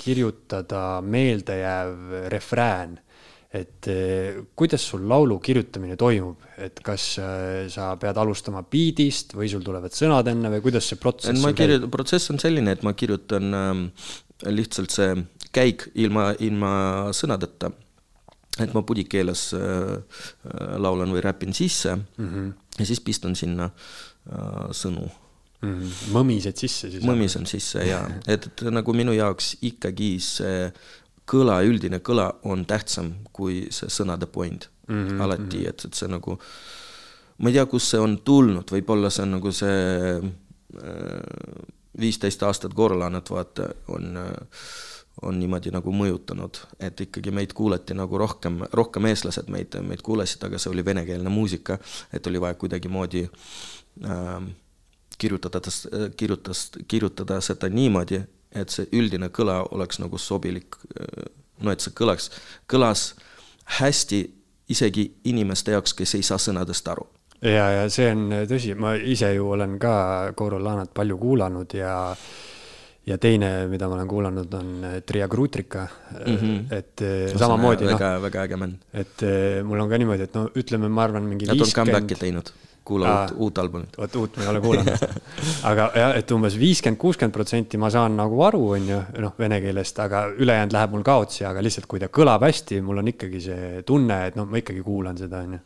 [0.00, 2.96] kirjutada meeldejääv refrään
[3.50, 9.50] et eh, kuidas sul laulu kirjutamine toimub, et kas eh, sa pead alustama beat'ist või
[9.50, 12.94] sul tulevad sõnad enne või kuidas see protsess ma kirju-, protsess on selline, et ma
[12.94, 13.80] kirjutan äh,
[14.54, 15.16] lihtsalt see
[15.50, 16.72] käik ilma, ilma
[17.16, 17.72] sõnadeta.
[18.60, 20.22] et ma pudikeeles äh,
[20.78, 22.52] laulan või räpin sisse mm -hmm.
[22.78, 23.70] ja siis pistan sinna
[24.30, 25.10] äh, sõnu
[25.62, 25.74] mm.
[25.74, 26.12] -hmm.
[26.12, 27.02] mõmised sisse siis?
[27.02, 30.72] mõmisen sisse jaa, et, et nagu minu jaoks ikkagi see äh,
[31.30, 35.24] kõla, üldine kõla on tähtsam kui see sõnade point mm -hmm.
[35.24, 36.38] alati, et, et see nagu,
[37.38, 39.82] ma ei tea, kust see on tulnud, võib-olla see on nagu see
[40.20, 41.10] äh,
[42.00, 44.18] viisteist aastat Gorlanat, vaata, on
[45.22, 50.44] on niimoodi nagu mõjutanud, et ikkagi meid kuulati nagu rohkem, rohkem eestlased meid, meid kuulasid,
[50.46, 51.78] aga see oli venekeelne muusika,
[52.12, 53.26] et oli vaja kuidagimoodi
[54.04, 54.46] äh,
[55.18, 55.60] kirjutada,
[56.16, 58.22] kirjutas, kirjutada seda niimoodi,
[58.54, 60.76] et see üldine kõla oleks nagu sobilik,
[61.62, 62.30] no et see kõlaks,
[62.70, 63.12] kõlas
[63.78, 64.20] hästi
[64.70, 67.06] isegi inimeste jaoks, kes ei saa sõnadest aru.
[67.42, 71.94] ja, ja see on tõsi, ma ise ju olen ka Korolanat palju kuulanud ja
[73.06, 76.74] ja teine, mida ma olen kuulanud, on Tria Krutrika mm, -hmm.
[76.74, 77.00] et
[77.32, 78.82] no, samamoodi väga no,, väga äge bänd.
[78.92, 81.70] et eh, mul on ka niimoodi, et no ütleme, ma arvan, mingi Nad 50...
[81.70, 82.52] on comeback'i teinud
[82.84, 83.96] kuula uut, uut albumit.
[83.98, 85.04] vot uut ma ei ole kuulanud
[85.70, 89.60] aga jah, et umbes viiskümmend, kuuskümmend protsenti ma saan nagu aru, on ju, noh, vene
[89.62, 93.42] keelest, aga ülejäänud läheb mul kaotsi, aga lihtsalt, kui ta kõlab hästi, mul on ikkagi
[93.44, 95.62] see tunne, et noh, ma ikkagi kuulan seda, on ju.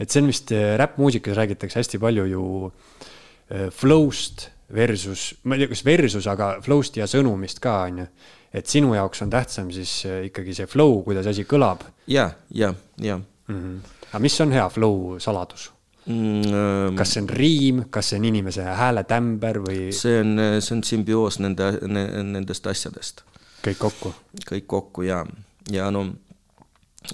[0.00, 5.64] et see on vist, äh, räppmuusikas räägitakse hästi palju ju äh, flow'st versus, ma ei
[5.64, 8.08] tea, kas versus, aga flow'st ja sõnumist ka, on ju.
[8.54, 11.86] et sinu jaoks on tähtsam siis äh, ikkagi see flow, kuidas asi kõlab.
[12.06, 13.20] ja, ja, ja.
[13.48, 13.78] -hmm.
[14.10, 15.73] aga mis on hea flow saladus?
[16.06, 16.96] Mm,.
[16.98, 19.78] kas see on riim, kas see on inimese hääletämber või?
[19.96, 23.24] see on, see on sümbioos nende ne,, nendest asjadest.
[23.64, 24.14] kõik kokku?
[24.50, 25.24] kõik kokku ja,
[25.72, 26.10] ja no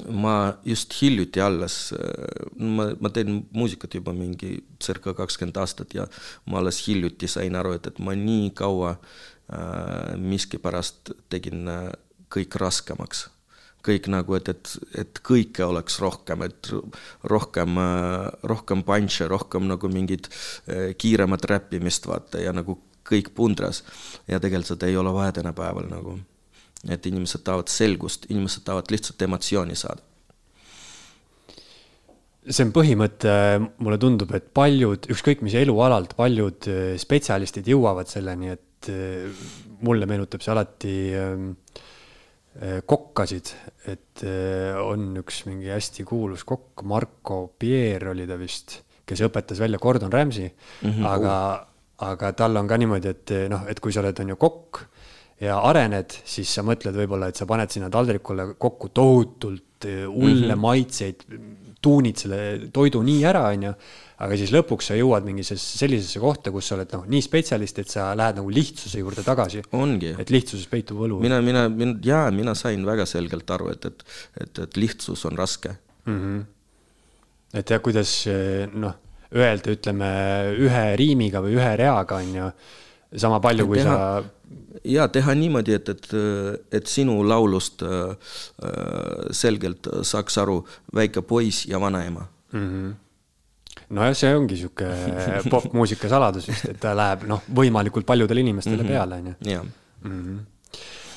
[0.08, 1.94] ma just hiljuti alles,
[2.58, 6.06] ma, ma teen muusikat juba mingi circa kakskümmend aastat ja
[6.46, 11.90] ma alles hiljuti sain aru, et, et ma nii kaua äh, miskipärast tegin äh,
[12.30, 13.26] kõik raskemaks
[13.86, 16.70] kõik nagu, et, et, et kõike oleks rohkem, et
[17.30, 17.80] rohkem,
[18.52, 20.28] rohkem punch'e, rohkem nagu mingit
[20.66, 22.78] eh, kiiremat räppimist, vaata, ja nagu
[23.10, 23.82] kõik pundras.
[24.28, 26.18] ja tegelikult seda ei ole vaja tänapäeval nagu.
[26.88, 30.02] et inimesed tahavad selgust, inimesed tahavad lihtsalt emotsiooni saada.
[32.48, 33.32] see on põhimõte,
[33.78, 39.28] mulle tundub, et paljud, ükskõik mis elualalt, paljud eh, spetsialistid jõuavad selleni, et eh,
[39.80, 41.88] mulle meenutab see alati äh,
[42.86, 43.52] kokkasid,
[43.86, 49.60] et äh, on üks mingi hästi kuulus kokk, Marco Pierre oli ta vist, kes õpetas
[49.62, 51.06] välja Gordon Ramsay mm, -hmm.
[51.06, 51.36] aga,
[52.10, 54.82] aga tal on ka niimoodi, et noh, et kui sa oled, on ju kokk
[55.40, 60.34] ja arened, siis sa mõtled võib-olla, et sa paned sinna taldrikule kokku tohutult äh, ulle
[60.34, 60.56] mm -hmm.
[60.66, 61.24] maitseid,
[61.80, 63.74] tuunid selle toidu nii ära, on ju
[64.20, 67.92] aga siis lõpuks sa jõuad mingisse sellisesse kohta, kus sa oled noh, nii spetsialist, et
[67.92, 69.62] sa lähed nagu lihtsuse juurde tagasi.
[69.76, 70.12] ongi.
[70.20, 71.20] et lihtsuses peitub võlu.
[71.24, 74.04] mina, mina, mina, jaa, mina sain väga selgelt aru, et, et,
[74.42, 76.18] et, et lihtsus on raske mm.
[76.18, 76.42] -hmm.
[77.62, 78.12] et jah, kuidas
[78.74, 79.00] noh,
[79.32, 80.12] öelda, ütleme
[80.68, 82.52] ühe riimiga või ühe reaga on ju
[83.16, 84.54] sama palju, kui teha, sa.
[84.84, 86.08] ja teha niimoodi, et, et,
[86.80, 88.32] et sinu laulust äh,
[89.34, 90.60] selgelt saaks aru
[90.94, 92.66] väike poiss ja vanaema mm.
[92.66, 92.98] -hmm
[93.94, 94.88] nojah, see ongi sihuke
[95.54, 98.92] popmuusika saladus vist, et ta läheb noh, võimalikult paljudele inimestele mm -hmm.
[98.92, 99.62] peale, on ju.
[100.04, 100.38] Mhm.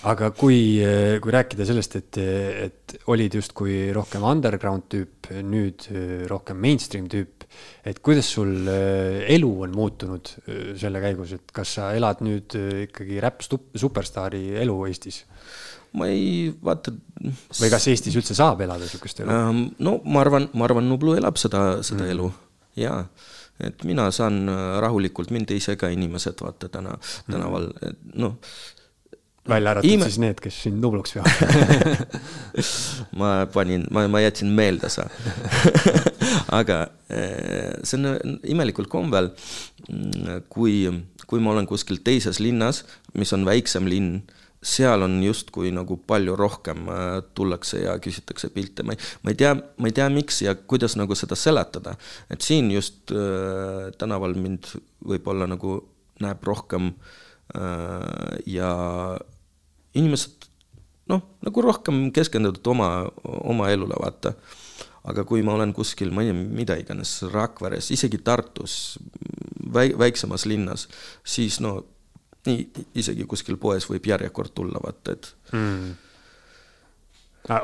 [0.04, 0.82] aga kui,
[1.22, 5.86] kui rääkida sellest, et, et olid justkui rohkem underground tüüp, nüüd
[6.28, 7.43] rohkem mainstream tüüp,
[7.86, 10.32] et kuidas sul elu on muutunud
[10.80, 12.56] selle käigus, et kas sa elad nüüd
[12.88, 15.24] ikkagi räpp superstaari elu Eestis?
[15.94, 16.94] ma ei vaata.
[17.60, 19.38] või kas Eestis üldse saab elada sihukest elu?
[19.78, 22.16] no ma arvan, ma arvan, Nublu elab seda, seda mm.
[22.16, 22.32] elu
[22.80, 23.04] jaa,
[23.63, 26.98] et mina saan äh, rahulikult, mind ei sega inimesed vaata täna,
[27.30, 28.38] tänaval, et noh.
[29.50, 30.08] Välja arvatud Ime...
[30.08, 32.06] siis need, kes sind nubluks veavad
[33.20, 35.08] ma panin, ma, ma jätsin meelde sa.
[36.60, 36.80] Aga
[37.12, 39.34] äh, see on imelikul kombel,
[40.54, 40.78] kui,
[41.28, 42.84] kui ma olen kuskil teises linnas,
[43.20, 44.22] mis on väiksem linn
[44.64, 49.40] seal on justkui nagu palju rohkem äh, tullakse ja küsitakse pilte, ma ei, ma ei
[49.40, 51.98] tea, ma ei tea, miks ja kuidas nagu seda seletada.
[52.32, 54.72] et siin just äh, tänaval mind
[55.04, 55.82] võib-olla nagu
[56.24, 56.94] näeb rohkem
[57.56, 58.72] äh, ja
[60.00, 60.50] inimesed
[61.12, 62.90] noh, nagu rohkem keskendunud oma,
[63.24, 64.34] oma elule, vaata.
[65.04, 68.98] aga kui ma olen kuskil, ma ei tea, mida iganes, Rakveres, isegi Tartus,
[69.76, 70.88] väi-, väiksemas linnas,
[71.28, 71.74] siis no
[72.48, 75.92] nii isegi kuskil poes võib järjekord tulla, vaata, et mm..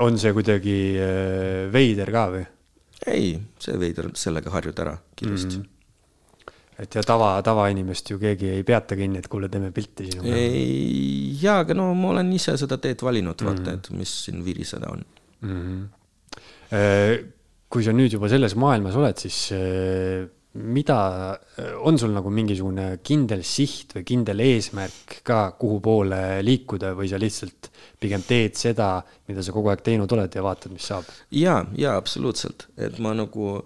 [0.04, 2.46] on see kuidagi äh, veider ka või?
[3.08, 5.62] ei, see veider, sellega harjud ära kiiresti mm.
[5.64, 5.79] -hmm.
[6.80, 10.36] Et ja tava, tavainimest ju keegi ei peata kinni, et kuule, teeme pilti sinuga.
[10.36, 13.62] ei, jaa, aga no ma olen ise seda teed valinud mm, -hmm.
[13.66, 15.06] vaata, et mis siin viriseda on
[15.42, 15.62] mm.
[15.62, 17.30] -hmm.
[17.70, 21.40] kui sa nüüd juba selles maailmas oled, siis äh, mida,
[21.86, 27.20] on sul nagu mingisugune kindel siht või kindel eesmärk ka, kuhu poole liikuda või sa
[27.22, 27.70] lihtsalt
[28.02, 28.96] pigem teed seda,
[29.30, 31.06] mida sa kogu aeg teinud oled ja vaatad, mis saab?
[31.36, 33.60] ja, ja absoluutselt, et ma nagu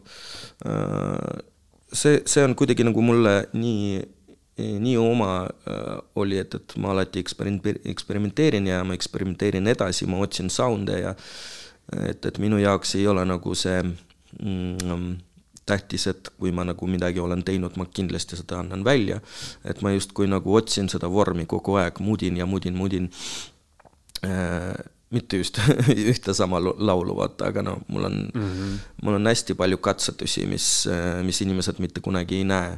[0.67, 1.39] äh,,
[1.93, 3.99] see, see on kuidagi nagu mulle nii,
[4.57, 10.51] nii oma äh, oli, et, et ma alati eksperimenteerin ja ma eksperimenteerin edasi, ma otsin
[10.53, 11.13] sound'e ja
[12.09, 15.15] et, et minu jaoks ei ole nagu see mm,
[15.65, 19.21] tähtis, et kui ma nagu midagi olen teinud, ma kindlasti seda annan välja.
[19.63, 23.11] et ma justkui nagu otsin seda vormi kogu aeg, mudin ja mudin, mudin
[24.25, 24.73] äh,.
[25.13, 25.59] Mitte just
[26.11, 28.77] ühte sama laulu, vaata, aga no mul on mm, -hmm.
[29.03, 30.87] mul on hästi palju katsetusi, mis,
[31.23, 32.77] mis inimesed mitte kunagi ei näe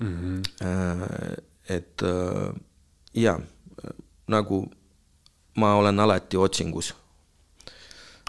[0.00, 0.16] mm.
[0.16, 0.66] -hmm.
[0.66, 2.54] Äh, et äh,
[3.14, 3.40] jaa,
[4.28, 4.66] nagu
[5.56, 6.94] ma olen alati otsingus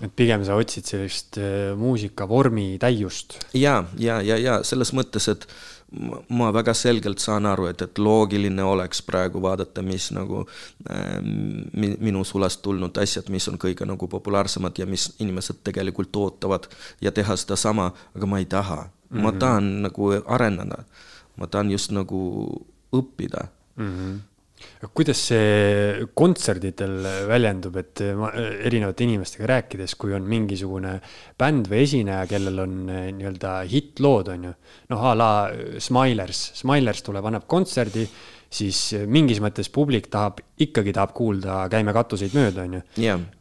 [0.01, 3.37] et pigem sa otsid sellist äh, muusikavormi täiust.
[3.53, 5.47] ja, ja, ja, ja selles mõttes, et
[6.29, 10.43] ma väga selgelt saan aru, et, et loogiline oleks praegu vaadata, mis nagu
[10.89, 11.19] äh,
[11.73, 16.67] minu sulest tulnud asjad, mis on kõige nagu populaarsemad ja mis inimesed tegelikult ootavad
[17.01, 18.89] ja teha sedasama, aga ma ei taha mm.
[18.89, 19.21] -hmm.
[19.21, 19.39] ma mhm.
[19.39, 20.83] tahan nagu areneda.
[21.37, 22.21] ma tahan just nagu
[22.93, 23.89] õppida mm.
[23.89, 24.32] -hmm
[24.93, 30.97] kuidas see kontserdidel väljendub, et ma erinevate inimestega rääkides, kui on mingisugune
[31.39, 34.53] bänd või esineja, kellel on eh, nii-öelda hittlood, on ju.
[34.93, 35.31] noh, a la
[35.83, 38.05] Smilers, Smilers tuleb, annab kontserdi,
[38.53, 42.81] siis mingis mõttes publik tahab, ikkagi tahab kuulda Käime katuseid mööda, on ju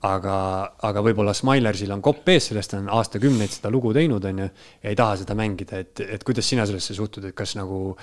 [0.08, 0.36] aga,
[0.88, 4.50] aga võib-olla Smilersil on kopp ees, sellest on aastakümneid seda lugu teinud, on ju,
[4.82, 7.98] ja ei taha seda mängida, et, et kuidas sina sellesse suhtud, et kas nagu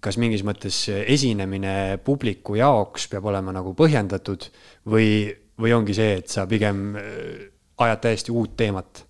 [0.00, 4.46] kas mingis mõttes esinemine publiku jaoks peab olema nagu põhjendatud
[4.88, 5.28] või,
[5.60, 7.48] või ongi see, et sa pigem äh,
[7.80, 9.04] ajad täiesti uut teemat?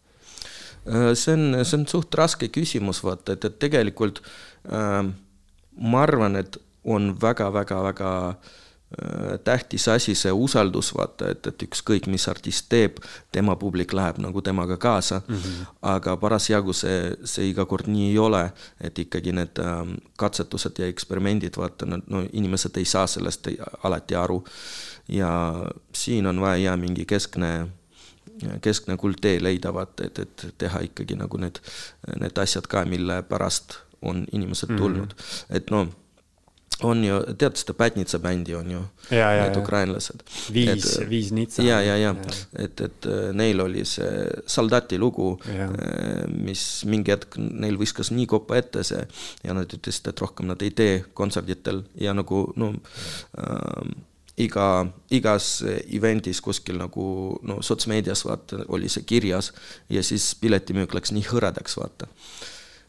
[0.86, 4.22] Äh, see on, see on suht raske küsimus, vaata, et, et tegelikult
[4.66, 5.04] äh,
[5.80, 6.58] ma arvan, et
[6.90, 8.58] on väga-väga-väga äh,
[9.44, 12.98] tähtis asi, see usaldus, vaata, et, et ükskõik, mis artist teeb,
[13.32, 15.36] tema publik läheb nagu temaga kaasa mm.
[15.36, 15.66] -hmm.
[15.82, 20.86] aga parasjagu see, see iga kord nii ei ole, et ikkagi need ähm, katsetused ja
[20.86, 24.44] eksperimendid, vaata, no inimesed ei saa sellest ei, alati aru.
[25.08, 25.30] ja
[25.92, 27.68] siin on vaja ja mingi keskne
[28.60, 31.58] keskne kuldtee leida, vaata, et, et teha ikkagi nagu need,
[32.20, 35.56] need asjad ka, mille pärast on inimesed tulnud mm, -hmm.
[35.56, 35.88] et noh
[36.82, 40.22] on ju, tead seda Pätnitsa bändi on ju, need ukrainlased.
[40.52, 41.62] viis, viis nitsa.
[41.62, 45.72] ja, ja, ja, ja., et, et äh, neil oli see Soldati lugu, äh,
[46.30, 49.02] mis mingi hetk neil viskas nii kopa ette see
[49.44, 52.72] ja nad ütlesid, et rohkem nad ei tee kontserditel ja nagu no
[53.38, 53.90] äh,
[54.40, 54.68] iga,
[55.10, 57.04] igas event'is kuskil nagu
[57.42, 59.52] no sotsmeedias vaata oli see kirjas
[59.90, 62.08] ja siis piletimüük läks nii hõredaks, vaata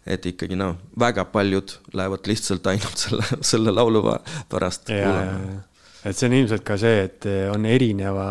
[0.05, 4.03] et ikkagi noh, väga paljud lähevad lihtsalt ainult selle, selle laulu
[4.49, 5.61] pärast kuulama.
[6.05, 8.25] et see on ilmselt ka see, et on erineva,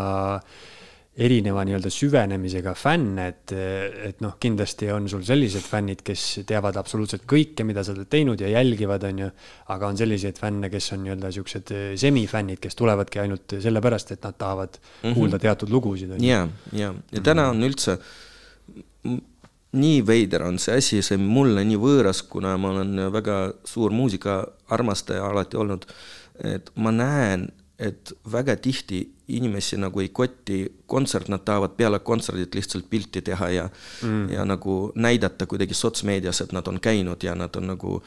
[1.21, 3.53] erineva nii-öelda süvenemisega fänne, et,
[4.09, 8.43] et noh, kindlasti on sul sellised fännid, kes teavad absoluutselt kõike, mida sa oled teinud
[8.43, 9.31] ja jälgivad, on ju.
[9.71, 14.35] aga on selliseid fänne, kes on nii-öelda siuksed semifännid, kes tulevadki ainult sellepärast, et nad
[14.35, 15.15] tahavad mm -hmm.
[15.15, 16.19] kuulda teatud lugusid.
[16.19, 17.99] ja, ja, ja täna on üldse
[19.71, 25.25] nii veider on see asi, see mulle nii võõras, kuna ma olen väga suur muusikaarmastaja
[25.29, 25.85] alati olnud,
[26.43, 27.47] et ma näen,
[27.81, 30.59] et väga tihti inimesi nagu ei koti
[30.91, 33.69] kontsert, nad tahavad peale kontserdit lihtsalt pilti teha ja
[34.03, 34.27] mm.
[34.35, 38.01] ja nagu näidata kuidagi sotsmeedias, et nad on käinud ja nad on nagu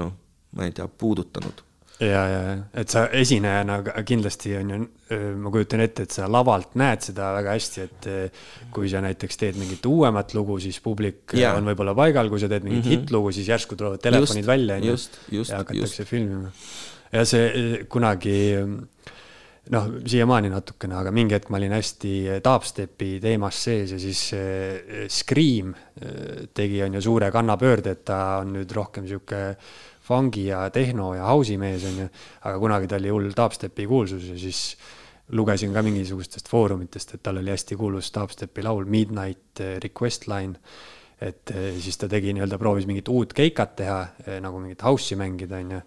[0.00, 0.12] noh,
[0.56, 1.62] ma ei tea, puudutanud
[2.02, 4.78] ja, ja, et sa esinejana kindlasti on ju,
[5.38, 8.08] ma kujutan ette, et sa lavalt näed seda väga hästi, et
[8.74, 11.54] kui sa näiteks teed mingit uuemat lugu, siis publik ja.
[11.58, 13.04] on võib-olla paigal, kui sa teed mingit mm -hmm.
[13.04, 14.96] hittlugu, siis järsku tulevad telefonid just, välja, on ju,
[15.36, 16.10] ja hakatakse just.
[16.10, 16.50] filmima.
[17.12, 18.38] ja see kunagi
[19.70, 24.34] noh, siiamaani natukene, aga mingi hetk ma olin hästi dubstepi teemas sees ja siis
[25.08, 25.74] Scream
[26.54, 29.56] tegi, on ju, suure kannapöörde, et ta on nüüd rohkem sihuke
[30.04, 32.08] fungi ja tehno ja house'i mees, on ju.
[32.44, 34.76] aga kunagi ta oli hull dubstepi kuulsus ja siis
[35.32, 40.60] lugesin ka mingisugustest foorumitest, et tal oli hästi kuulus dubstepi laul Midnight eh, Request Line.
[41.20, 45.16] et eh, siis ta tegi nii-öelda, proovis mingit uut keikat teha, eh, nagu mingit house'i
[45.16, 45.80] mängida, on ju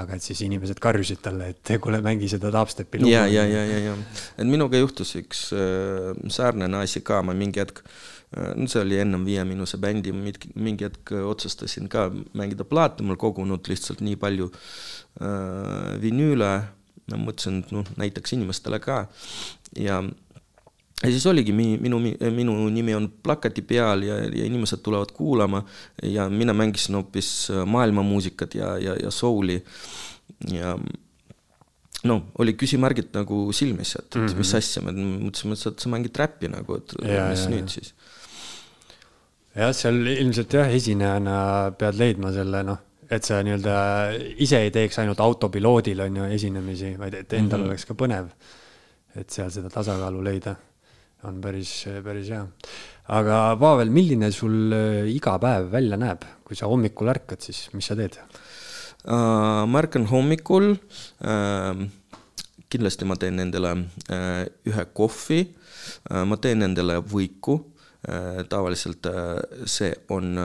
[0.00, 3.12] aga et siis inimesed karjusid talle, et kuule, mängi seda dubstepi lugu.
[3.12, 3.96] ja, ja, ja, ja, ja,
[4.36, 9.00] et minuga juhtus üks äh, sarnane asi ka, ma mingi hetk äh, no see oli
[9.02, 14.48] ennem Viie Miinuse bändi, mingi hetk otsustasin ka mängida plaate, mul kogunud lihtsalt nii palju
[14.52, 16.52] äh, vinüüle,
[17.12, 19.04] ma mõtlesin, et noh, näitaks inimestele ka.
[19.76, 20.00] Ja
[21.02, 21.98] ja siis oligi mi-, minu,
[22.30, 25.64] minu nimi on plakati peal ja, ja inimesed tulevad kuulama
[26.02, 29.62] ja mina mängisin hoopis maailmamuusikat ja, ja, ja souli
[30.52, 30.76] ja
[32.08, 34.36] no oli küsimärgid nagu silmis, et mm -hmm.
[34.36, 37.68] mis asja, me mõtlesime, et sa, sa mängid räppi nagu, et ja, mis ja, nüüd
[37.68, 37.74] ja.
[37.76, 37.94] siis
[39.56, 41.36] jah, seal ilmselt jah, esinejana
[41.78, 43.76] pead leidma selle noh, et sa nii-öelda
[44.40, 47.68] ise ei teeks ainult autopiloodil on ju esinemisi, vaid et endal mm -hmm.
[47.68, 48.28] oleks ka põnev.
[49.16, 50.54] et seal seda tasakaalu leida
[51.28, 52.42] on päris, päris hea.
[53.14, 57.90] aga Pavel, milline sul äh, iga päev välja näeb, kui sa hommikul ärkad, siis mis
[57.90, 59.64] sa teed uh,?
[59.66, 61.82] ma ärkan hommikul uh,.
[62.72, 67.60] kindlasti ma teen endale uh, ühe kohvi uh,, ma teen endale võiku
[68.50, 69.06] tavaliselt
[69.70, 70.40] see on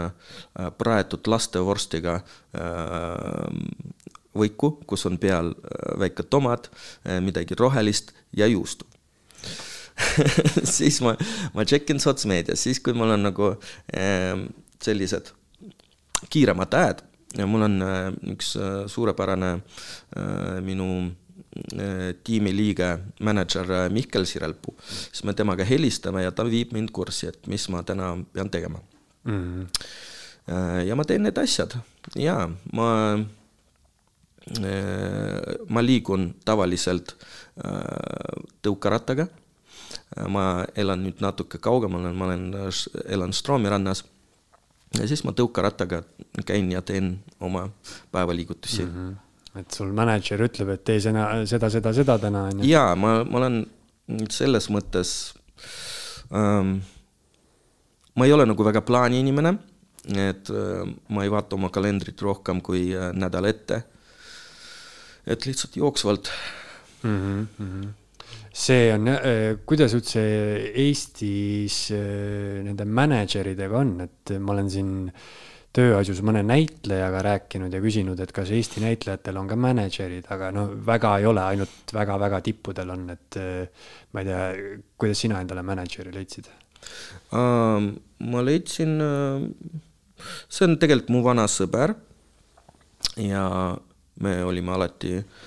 [0.77, 2.19] praetud lastevorstiga
[4.37, 5.49] võiku, kus on peal
[5.97, 6.69] väike tomat,
[7.25, 8.85] midagi rohelist ja juustu
[10.77, 11.15] siis ma,
[11.53, 13.53] ma check in sotsmeedias, siis kui mul on nagu
[14.83, 15.31] sellised
[16.33, 17.05] kiiremad ajad
[17.37, 17.79] ja mul on
[18.33, 18.55] üks
[18.93, 19.55] suurepärane
[20.65, 20.89] minu
[21.73, 27.31] Äh, tiimiliige, mänedžer äh, Mihkel Sirelpuu, siis me temaga helistame ja ta viib mind kurssi,
[27.31, 28.79] et mis ma täna pean tegema
[29.23, 29.39] mm.
[29.39, 30.83] -hmm.
[30.85, 31.73] ja ma teen need asjad
[32.15, 33.17] ja ma
[35.69, 37.15] ma liigun tavaliselt
[38.63, 39.27] tõukerattaga.
[40.27, 42.45] Ma elan nüüd natuke kaugemal, ma olen,
[43.05, 44.05] elan Stroomi rannas.
[44.97, 46.03] ja siis ma tõukerattaga
[46.45, 47.69] käin ja teen oma
[48.11, 48.91] päevaliigutusi mm.
[48.93, 49.15] -hmm
[49.57, 52.69] et sul mänedžer ütleb, et tee seda, seda, seda, seda täna on ju?
[52.69, 53.57] jaa, ma, ma olen
[54.29, 55.13] selles mõttes
[56.29, 56.77] ähm,,
[58.17, 59.55] ma ei ole nagu väga plaani inimene,
[60.13, 60.83] et äh,
[61.13, 63.83] ma ei vaata oma kalendrit rohkem kui äh, nädal ette.
[65.27, 66.31] et lihtsalt jooksvalt
[67.03, 67.47] mm.
[67.59, 67.87] -hmm.
[68.57, 70.21] See on, äh, kuidas üldse
[70.81, 74.93] Eestis äh, nende mänedžeridega on, et ma olen siin
[75.77, 80.65] tööasjus mõne näitlejaga rääkinud ja küsinud, et kas Eesti näitlejatel on ka mänedžerid, aga no
[80.87, 84.47] väga ei ole, ainult väga-väga tippudel on, et äh, ma ei tea,
[84.97, 87.91] kuidas sina endale mänedžeri leidsid uh,?
[88.17, 89.45] ma leidsin uh,,
[90.49, 91.93] see on tegelikult mu vana sõber
[93.21, 93.43] ja
[94.25, 95.45] me olime alati uh,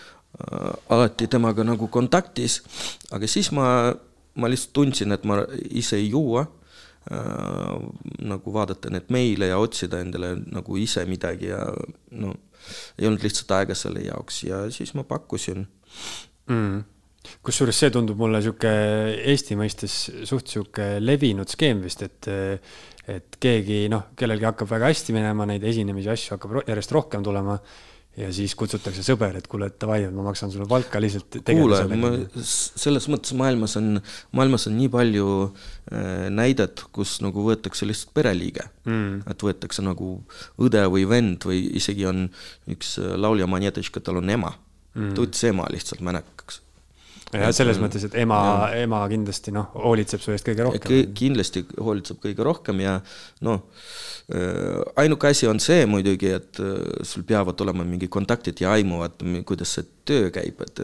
[0.91, 2.61] alati temaga nagu kontaktis,
[3.13, 3.67] aga siis ma,
[4.41, 7.75] ma lihtsalt tundsin, et ma ise ei jõua äh,
[8.31, 11.65] nagu vaadata neid meile ja otsida endale nagu ise midagi ja
[12.23, 12.37] no
[12.99, 15.67] ei olnud lihtsalt aega selle jaoks ja siis ma pakkusin.
[16.53, 16.81] Mm.
[17.45, 18.71] Kusjuures see tundub mulle sihuke
[19.29, 19.97] Eesti mõistes
[20.29, 22.31] suht sihuke levinud skeem vist, et
[23.11, 27.57] et keegi noh, kellelgi hakkab väga hästi minema, neid esinemisi, asju hakkab järjest rohkem tulema
[28.21, 31.41] ja siis kutsutakse sõber, et kuule, et davai, ma maksan sulle palka lihtsalt.
[31.47, 31.81] kuule,
[32.45, 33.99] selles mõttes maailmas on,
[34.37, 38.69] maailmas on nii palju äh, näidet, kus nagu võetakse lihtsalt pereliige.
[38.89, 39.23] Mm..
[39.31, 40.17] et võetakse nagu
[40.61, 42.27] õde või vend või isegi on
[42.71, 44.55] üks äh, laulja Manetõška, tal on ema.
[44.97, 45.15] Mm..
[45.19, 46.65] võttis ema lihtsalt mänekaks
[47.37, 48.41] ja selles äh, mõttes, et ema,
[48.79, 51.11] ema kindlasti noh, hoolitseb su eest kõige rohkem.
[51.17, 52.97] kindlasti hoolitseb kõige rohkem ja
[53.47, 53.63] noh,
[54.35, 59.03] äh, ainuke asi on see muidugi, et äh, sul peavad olema mingi kontaktid ja aimu,
[59.05, 60.83] vaata, kuidas see töö käib, et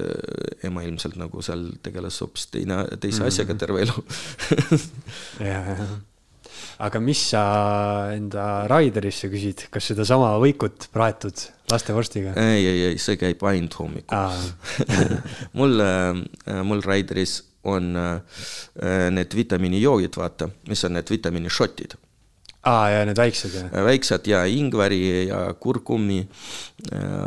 [0.67, 3.33] ema ilmselt nagu seal tegeles hoopis teine, teise mm -hmm.
[3.33, 4.05] asjaga terve elu
[5.51, 5.89] ja, ja
[6.83, 7.43] aga mis sa
[8.15, 12.35] enda Raiderisse küsid, kas sedasama võikut praetud lastevorstiga?
[12.41, 14.49] ei, ei, ei, see käib ainult hommikul.
[15.59, 18.43] Mul, äh, mul Raideris on äh,
[19.11, 21.97] need vitamiinijoogid, vaata, mis on need vitamiinishotid
[22.67, 23.67] aa ah,, ja need väiksed, jah?
[23.71, 26.25] Äh, väiksed ja ingveri ja kurkumi,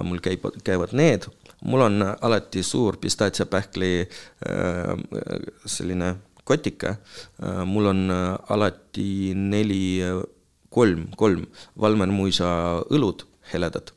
[0.03, 1.27] mul käib, käivad need,
[1.63, 3.93] mul on alati suur pistatsiapähkli
[5.65, 6.15] selline
[6.49, 6.95] kotika.
[7.43, 10.21] Äh, mul on äh, alati neli, äh,
[10.73, 11.45] kolm, kolm
[11.79, 12.49] Valmer Muisa
[12.89, 13.93] õlut, heledad.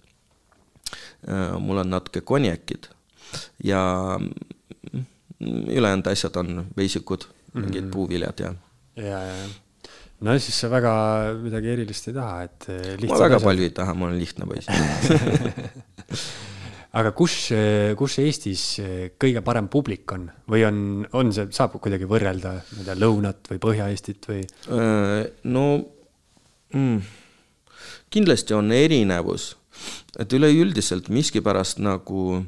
[1.62, 2.88] mul on natuke konjakid
[3.62, 3.78] ja
[4.18, 5.04] mm,
[5.70, 7.92] ülejäänud asjad on veisikud, mingid mm -hmm.
[7.92, 8.50] puuviljad ja.
[8.96, 9.36] ja, ja,
[10.20, 10.94] no siis sa väga
[11.42, 12.66] midagi erilist ei taha, et.
[13.06, 13.46] ma väga asjad...
[13.46, 14.66] palju ei taha, ma olen lihtne poiss
[16.92, 17.34] aga kus,
[17.96, 18.62] kus Eestis
[19.20, 20.78] kõige parem publik on või on,
[21.16, 24.42] on see, saab kuidagi võrrelda, ma ei tea, Lõunat või Põhja-Eestit või?
[24.68, 25.66] Äh, no
[26.76, 26.98] mm,
[28.12, 29.54] kindlasti on erinevus,
[30.20, 32.42] et üleüldiselt miskipärast nagu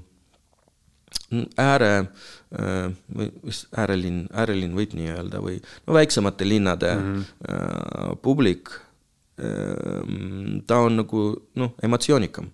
[1.60, 8.18] ääre äh, või mis äärelinn, äärelinn võib nii öelda või no väiksemate linnade mm -hmm.
[8.22, 8.76] publik,
[9.34, 11.22] ta on nagu
[11.58, 12.52] noh, emotsioonikam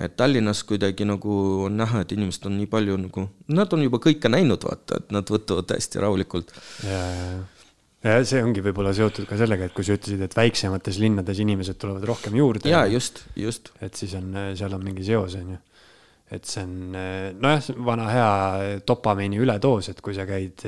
[0.00, 1.36] et Tallinnas kuidagi nagu
[1.66, 3.26] on näha, et inimesed on nii palju nagu,
[3.56, 6.52] nad on juba kõike näinud, vaata, et nad võtavad hästi rahulikult.
[6.88, 7.40] ja, ja,
[8.06, 11.80] ja see ongi võib-olla seotud ka sellega, et kui sa ütlesid, et väiksemates linnades inimesed
[11.80, 12.70] tulevad rohkem juurde.
[12.72, 13.74] jaa, just, just.
[13.80, 15.58] et siis on, seal on mingi seos, on ju.
[16.36, 16.96] et see on
[17.42, 18.30] nojah, vana hea
[18.86, 20.64] dopamiini üledoos, et kui sa käid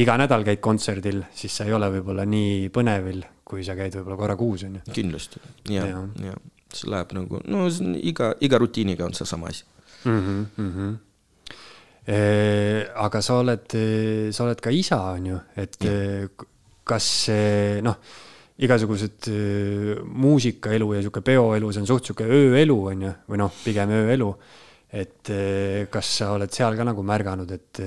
[0.00, 4.18] iga nädal käid kontserdil, siis sa ei ole võib-olla nii põnevil, kui sa käid võib-olla
[4.18, 4.88] korra kuus, on ju.
[4.96, 6.34] kindlasti, ja, ja, ja
[6.72, 7.66] see läheb nagu, no
[8.00, 9.64] iga, iga rutiiniga on seesama asi
[10.04, 10.20] mm.
[10.20, 10.94] -hmm, mm -hmm.
[12.06, 13.64] E, aga sa oled,
[14.30, 15.90] sa oled ka isa, on ju, et ja.
[15.90, 16.28] E,
[16.84, 17.96] kas see noh,
[18.58, 23.52] igasugused e, muusikaelu ja sihuke peoelu, see on suht sihuke ööelu, on ju, või noh,
[23.64, 24.34] pigem ööelu.
[24.94, 25.26] et
[25.90, 27.80] kas sa oled seal ka nagu märganud, et,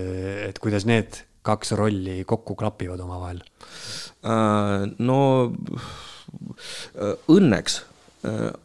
[0.49, 3.39] et kuidas need kaks rolli kokku klapivad omavahel
[4.23, 4.83] uh,?
[4.99, 5.53] no
[7.27, 7.96] õnneks Äh,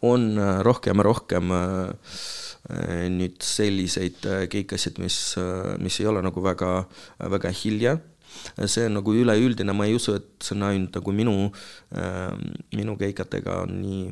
[0.02, 2.16] on äh, rohkem ja rohkem äh,
[3.12, 5.16] nüüd selliseid keikasid, mis,
[5.82, 6.84] mis ei ole nagu väga,
[7.32, 7.96] väga hilja.
[8.64, 11.34] see on nagu üleüldine, ma ei usu, et see on ainult nagu minu,
[12.78, 14.06] minu keikatega on nii,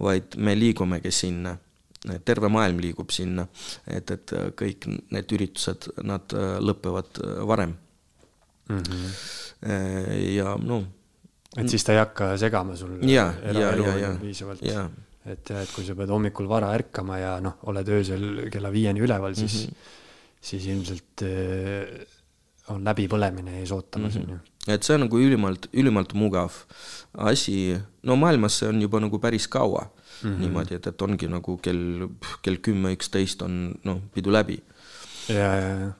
[0.00, 1.52] vaid me liigumegi sinna
[2.24, 3.44] terve maailm liigub sinna,
[3.84, 6.34] et, et kõik need üritused, nad
[6.64, 7.20] lõpevad
[7.52, 7.76] varem
[8.70, 8.80] mm.
[8.80, 9.12] -hmm.
[10.34, 10.88] ja noh,
[11.56, 14.62] et siis ta ei hakka segama sul jaa, eraelu piisavalt.
[15.30, 19.34] Et et kui sa pead hommikul vara ärkama ja noh, oled öösel kella viieni üleval,
[19.36, 19.98] siis mm, -hmm.
[20.40, 22.06] siis ilmselt äh,
[22.72, 24.38] on läbipõlemine ees ootamas, on ju.
[24.68, 26.62] et see on nagu ülimalt, ülimalt mugav
[27.14, 29.84] asi, no maailmas see on juba nagu päris kaua
[30.22, 30.38] mm -hmm.
[30.40, 32.08] niimoodi, et, et ongi nagu kell,
[32.42, 34.62] kell kümme, üksteist on noh, pidu läbi.
[35.28, 35.90] ja, ja, ja.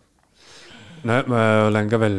[1.08, 2.18] No ma olen ka veel,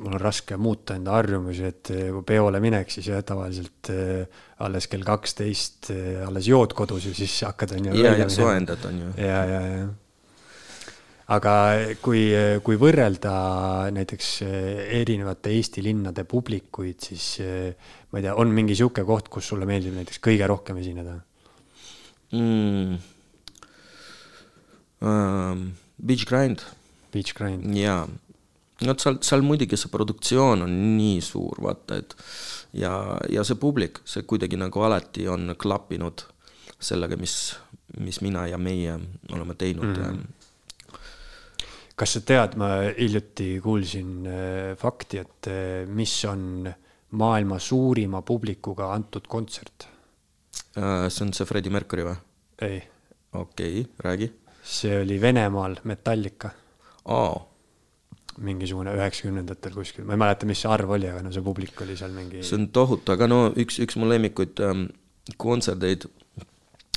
[0.00, 4.42] mul on raske muuta enda harjumusi, et eh, kui peole minek, siis jah, tavaliselt eh,
[4.64, 8.00] alles kell kaksteist eh, alles jood kodus ja siis hakkad, on ju.
[8.00, 9.12] ja, ja soojendad, on ju.
[9.20, 9.86] ja, ja, ja
[11.36, 11.52] aga
[12.04, 12.28] kui,
[12.62, 13.32] kui võrrelda
[13.90, 19.66] näiteks erinevate Eesti linnade publikuid, siis ma ei tea, on mingi niisugune koht, kus sulle
[19.66, 21.18] meeldib näiteks kõige rohkem esineda
[22.30, 22.94] mm.
[25.02, 25.66] um,?
[25.96, 26.60] Beach Grind.
[27.16, 27.66] Beach Grind.
[27.76, 28.04] jaa,
[28.84, 32.16] vot seal, seal muidugi see produktsioon on nii suur, vaata, et
[32.76, 32.94] ja,
[33.32, 36.26] ja see publik, see kuidagi nagu alati on klappinud
[36.76, 37.54] sellega, mis,
[38.04, 38.98] mis mina ja meie
[39.32, 40.02] oleme teinud mm.
[40.02, 40.34] -hmm
[41.96, 46.68] kas sa tead, ma hiljuti kuulsin äh, fakti, et äh, mis on
[47.16, 49.88] maailma suurima publikuga antud kontsert?
[50.76, 52.18] äh, see on see Freddie Mercury või?
[52.68, 52.82] ei.
[53.32, 54.30] okei okay,, räägi.
[54.62, 56.52] see oli Venemaal Metallica.
[57.06, 57.36] Aa.
[58.36, 61.96] mingisugune üheksakümnendatel kuskil, ma ei mäleta, mis see arv oli, aga no see publik oli
[61.96, 62.42] seal mingi.
[62.44, 64.86] see on tohutu, aga no üks, üks mu lemmikuid ähm,
[65.40, 66.04] kontserdeid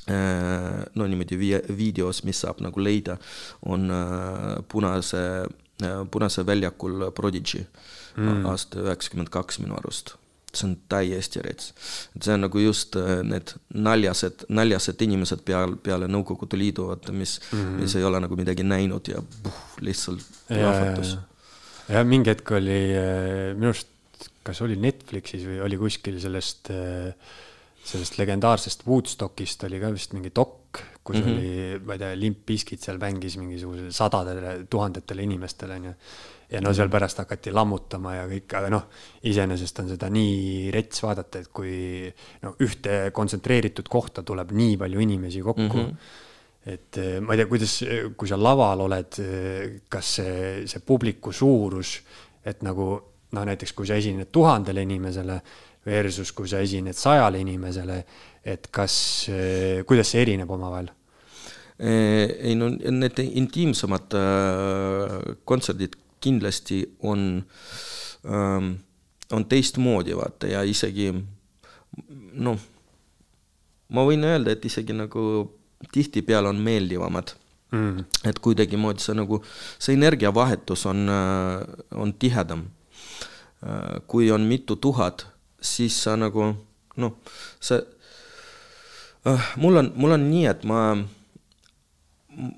[0.10, 3.18] äh, no niimoodi vi-, videos, mis saab nagu leida,
[3.62, 7.64] on äh, Punase äh,, Punase väljakul Prodigy
[8.18, 8.45] mm.
[8.49, 10.18] aasta üheksakümmend kaks minu arust
[10.58, 11.74] see on täiesti rets.
[12.16, 17.14] et see on nagu just äh, need naljased, naljased inimesed peal, peale Nõukogude Liidu, vaata,
[17.16, 17.84] mis mm, -hmm.
[17.84, 21.18] mis ei ole nagu midagi näinud ja puh, lihtsalt plahvatus.
[21.89, 27.14] ja mingi hetk oli äh, minu arust, kas oli Netflixis või oli kuskil sellest, äh,
[27.86, 31.38] sellest legendaarsest Woodstockist oli ka vist mingi dok, kus mm -hmm.
[31.38, 35.94] oli, ma ei tea, Limp Bizkit seal mängis mingisugusele sadadele, tuhandetele inimestele, onju
[36.50, 38.88] ja no seal pärast hakati lammutama ja kõik, aga noh,
[39.30, 42.10] iseenesest on seda nii rets vaadata, et kui
[42.42, 45.86] no ühte kontsentreeritud kohta tuleb nii palju inimesi kokku mm.
[45.86, 46.26] -hmm
[46.70, 47.74] et eh, ma ei tea, kuidas,
[48.20, 51.94] kui sa laval oled, eh, kas see, see publiku suurus,
[52.46, 52.90] et nagu
[53.32, 55.40] noh, näiteks kui sa esined tuhandele inimesele
[55.86, 58.04] versus kui sa esined sajale inimesele,
[58.44, 58.96] et kas,
[59.32, 60.92] eh, kuidas see erineb omavahel?
[61.80, 64.12] ei no need intiimsemad
[65.48, 67.22] kontserdid kindlasti on
[68.28, 68.74] ähm,,
[69.32, 71.12] on teistmoodi, vaata, ja isegi
[72.44, 72.60] noh,
[73.96, 75.24] ma võin öelda, et isegi nagu
[75.94, 77.34] tihtipeale on meeldivamad
[77.72, 78.06] mm..
[78.28, 79.42] et kuidagimoodi see nagu,
[79.78, 81.06] see energiavahetus on,
[81.96, 82.68] on tihedam.
[84.08, 85.26] kui on mitu tuhat,
[85.62, 86.51] siis sa nagu
[86.99, 87.16] noh,
[87.60, 87.80] see
[89.28, 90.84] äh,, mul on, mul on nii, et ma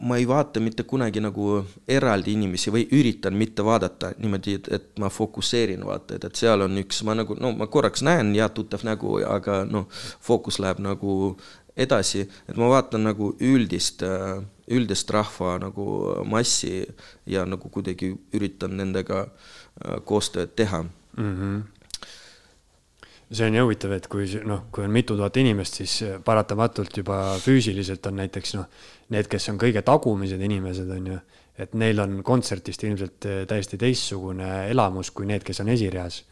[0.02, 5.00] ma ei vaata mitte kunagi nagu eraldi inimesi või üritan mitte vaadata niimoodi, et, et
[5.00, 8.52] ma fokusseerin vaata, et, et seal on üks, ma nagu, no ma korraks näen, jah,
[8.54, 9.88] tuttav nägu, aga noh,
[10.22, 11.16] fookus läheb nagu
[11.80, 14.04] edasi, et ma vaatan nagu üldist,
[14.72, 15.86] üldist rahva nagu
[16.30, 16.84] massi
[17.26, 21.38] ja nagu kuidagi üritan nendega äh, koostööd teha mm.
[21.38, 21.62] -hmm
[23.32, 25.94] see on ju huvitav, et kui noh, kui on mitu tuhat inimest, siis
[26.26, 28.68] paratamatult juba füüsiliselt on näiteks noh,
[29.14, 31.22] need, kes on kõige tagumised inimesed, on ju,
[31.62, 36.26] et neil on kontserdist ilmselt eh, täiesti teistsugune elamus kui need, kes on esireas.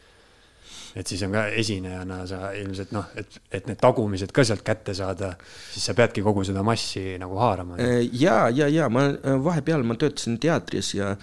[0.97, 4.93] et siis on ka esinejana sa ilmselt noh, et, et need tagumised ka sealt kätte
[4.97, 5.36] saada,
[5.72, 7.78] siis sa peadki kogu seda massi nagu haarama.
[8.12, 9.12] ja, ja, ja ma
[9.43, 11.14] vahepeal ma töötasin teatris ja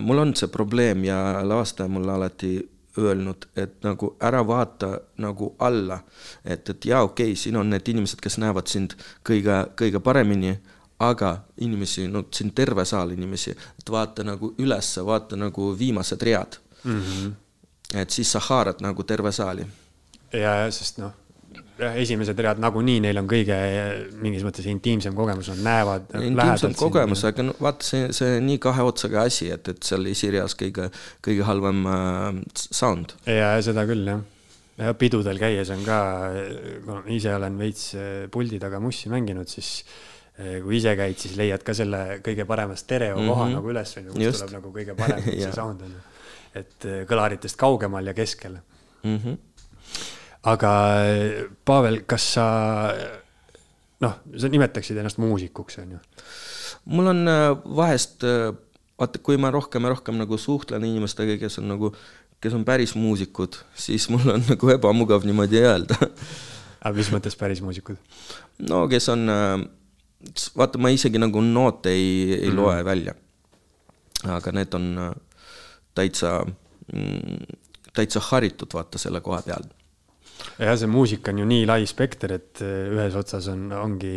[0.00, 2.54] mul on see probleem ja lavastaja mulle alati
[2.98, 5.98] öelnud, et nagu ära vaata nagu alla.
[6.44, 8.96] et, et jaa, okei okay,, siin on need inimesed, kes näevad sind
[9.28, 10.56] kõige, kõige paremini,
[10.98, 16.58] aga inimesi, no siin terve saal inimesi, et vaata nagu ülesse, vaata nagu viimased read
[16.84, 17.00] mm.
[17.00, 17.32] -hmm.
[17.94, 19.66] et siis sa haarad nagu terve saali.
[20.32, 21.12] ja, sest noh,
[21.86, 23.56] jah, esimesed read nagunii, neil on kõige
[24.22, 26.12] mingis mõttes intiimsem kogemus, nad näevad.
[26.20, 30.56] intiimsem kogemus, aga no vaata, see, see nii kahe otsaga asi, et, et seal esireas
[30.58, 30.88] kõige,
[31.24, 33.16] kõige halvem äh, sound.
[33.28, 34.22] ja, seda küll, jah.
[34.80, 35.98] ja pidudel käies on ka,
[36.86, 39.84] kuna ise olen veits äh, puldi taga mussi mänginud, siis
[40.38, 43.54] äh, kui ise käid, siis leiad ka selle kõige parema stereo koha mm -hmm.
[43.60, 44.44] nagu üles, on ju, kus Just.
[44.44, 46.08] tuleb nagu kõige parem see sound, on ju.
[46.62, 48.58] et kõlaritest kaugemal ja keskel
[49.02, 49.16] mm.
[49.18, 49.40] -hmm
[50.42, 50.72] aga
[51.64, 52.46] Pavel, kas sa
[54.02, 56.00] noh, sa nimetaksid ennast muusikuks, on ju?
[56.90, 58.50] mul on äh, vahest, äh,
[58.98, 61.92] vaata, kui ma rohkem ja rohkem nagu suhtlen inimestega, kes on nagu
[62.42, 65.98] kes on päris muusikud, siis mul on nagu ebamugav niimoodi öelda
[66.82, 68.00] aga mis mõttes päris muusikud?
[68.66, 69.28] no kes on,
[70.58, 72.56] vaata, ma isegi nagu noote ei, ei mm.
[72.58, 73.14] loe välja.
[74.26, 74.90] aga need on
[75.94, 76.40] täitsa,
[76.90, 77.54] mm,
[77.94, 79.70] täitsa haritud, vaata, selle koha peal
[80.58, 84.16] jah, see muusika on ju nii lai spekter, et ühes otsas on, ongi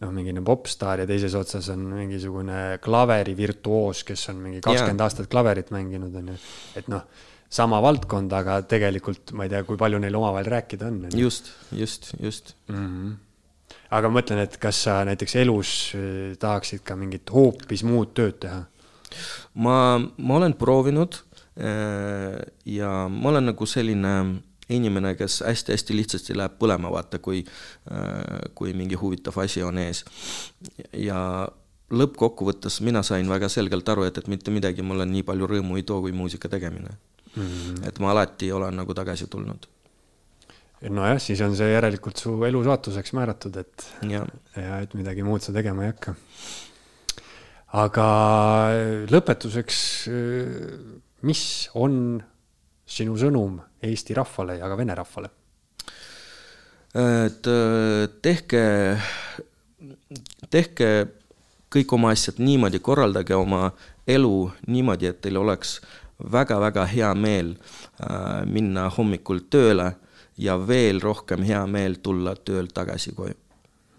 [0.00, 5.72] noh, mingine popstaar ja teises otsas on mingisugune klaverivirtuoos, kes on mingi kakskümmend aastat klaverit
[5.74, 6.38] mänginud, on ju.
[6.80, 7.04] et noh,
[7.50, 11.02] sama valdkond, aga tegelikult ma ei tea, kui palju neil omavahel rääkida on.
[11.14, 12.86] just, just, just mm.
[12.86, 13.16] -hmm.
[13.90, 18.38] aga ma mõtlen, et kas sa näiteks elus äh, tahaksid ka mingit hoopis muud tööd
[18.40, 18.64] teha?
[19.54, 21.18] ma, ma olen proovinud
[21.58, 24.14] äh, ja ma olen nagu selline
[24.70, 27.42] inimene, kes hästi-hästi lihtsasti läheb põlema, vaata, kui,
[27.90, 30.04] äh, kui mingi huvitav asi on ees.
[30.92, 31.48] ja
[31.90, 35.86] lõppkokkuvõttes mina sain väga selgelt aru, et, et mitte midagi mulle nii palju rõõmu ei
[35.86, 36.92] too kui muusika tegemine
[37.34, 37.42] mm.
[37.42, 37.88] -hmm.
[37.88, 39.66] et ma alati olen nagu tagasi tulnud.
[40.88, 44.24] nojah, siis on see järelikult su elu saatuseks määratud, et ja,
[44.56, 46.14] ja et midagi muud sa tegema ei hakka.
[47.72, 48.06] aga
[49.10, 49.80] lõpetuseks,
[51.22, 52.22] mis on
[52.86, 55.30] sinu sõnum Eesti rahvale ja ka vene rahvale?
[56.90, 58.62] et äh, tehke,
[60.50, 60.88] tehke
[61.70, 63.68] kõik oma asjad niimoodi, korraldage oma
[64.10, 65.76] elu niimoodi, et teil oleks
[66.32, 69.92] väga-väga hea meel äh, minna hommikul tööle
[70.40, 73.38] ja veel rohkem hea meel tulla töölt tagasi koju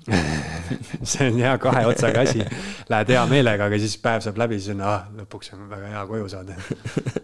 [1.03, 2.41] see on hea kahe otsaga asi.
[2.89, 6.05] Lähed hea meelega, aga siis päev saab läbi, siis on, ah, lõpuks on väga hea
[6.09, 6.57] koju saada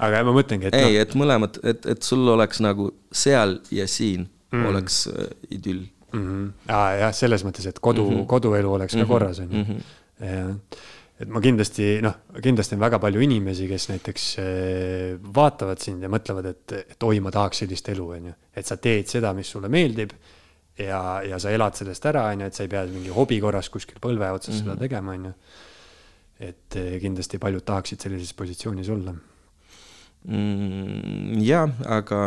[0.00, 0.76] aga ma mõtlengi, et.
[0.78, 4.68] ei no., et mõlemad, et, et sul oleks nagu seal ja siin mm.
[4.70, 5.82] oleks äh, idüll
[6.12, 6.22] mm.
[6.22, 6.46] -hmm.
[6.76, 8.30] aa jah, selles mõttes, et kodu mm, -hmm.
[8.30, 9.12] koduelu oleks ka mm -hmm.
[9.12, 9.64] korras, on ju.
[9.64, 9.78] Mhm.
[10.20, 10.56] jah,
[11.20, 16.08] et ma kindlasti, noh, kindlasti on väga palju inimesi, kes näiteks äh, vaatavad sind ja
[16.08, 18.36] mõtlevad, et, et oi, ma tahaks sellist elu, on ju.
[18.56, 20.14] et sa teed seda, mis sulle meeldib
[20.78, 23.68] ja, ja sa elad sellest ära, on ju, et sa ei pea mingi hobi korras
[23.68, 24.62] kuskil põlve otsas mm -hmm.
[24.62, 24.80] seda mhm.
[24.80, 25.32] tegema, on ju.
[26.40, 29.14] et äh, kindlasti paljud tahaksid sellises positsioonis olla
[30.24, 31.40] mm,?
[31.44, 32.20] jah, aga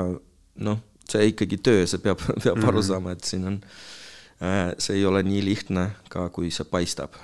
[0.65, 0.79] noh,
[1.09, 2.67] see ikkagi töö, see peab, peab mm -hmm.
[2.71, 3.59] aru saama, et siin on
[4.41, 7.15] äh,, see ei ole nii lihtne ka, kui see paistab.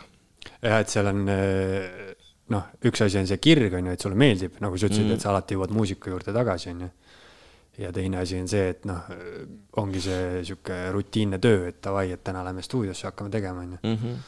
[0.61, 2.15] jah, et seal on äh,
[2.49, 5.11] noh, üks asi on see kirg, on ju, et sulle meeldib, nagu sa ütlesid mm,
[5.11, 5.15] -hmm.
[5.15, 6.89] et sa alati jõuad muusika juurde tagasi, on ju.
[7.78, 9.01] ja teine asi on see, et noh,
[9.78, 13.78] ongi see sihuke rutiinne töö, et davai, et täna lähme stuudiosse, hakkame tegema, on ju.
[13.84, 14.20] Mhm.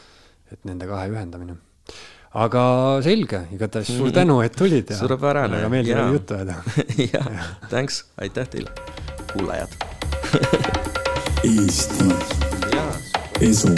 [0.52, 1.56] et nende kahe ühendamine
[2.34, 2.64] aga
[3.04, 5.00] selge, igatahes suur tänu, et tulid ja.
[5.02, 5.58] suurepärane.
[5.58, 6.60] väga meeldiv oli juttu ajada.
[7.14, 8.72] jah, thanks, aitäh teile,
[9.34, 9.76] kuulajad
[11.52, 12.06] Eesti
[13.42, 13.76] esu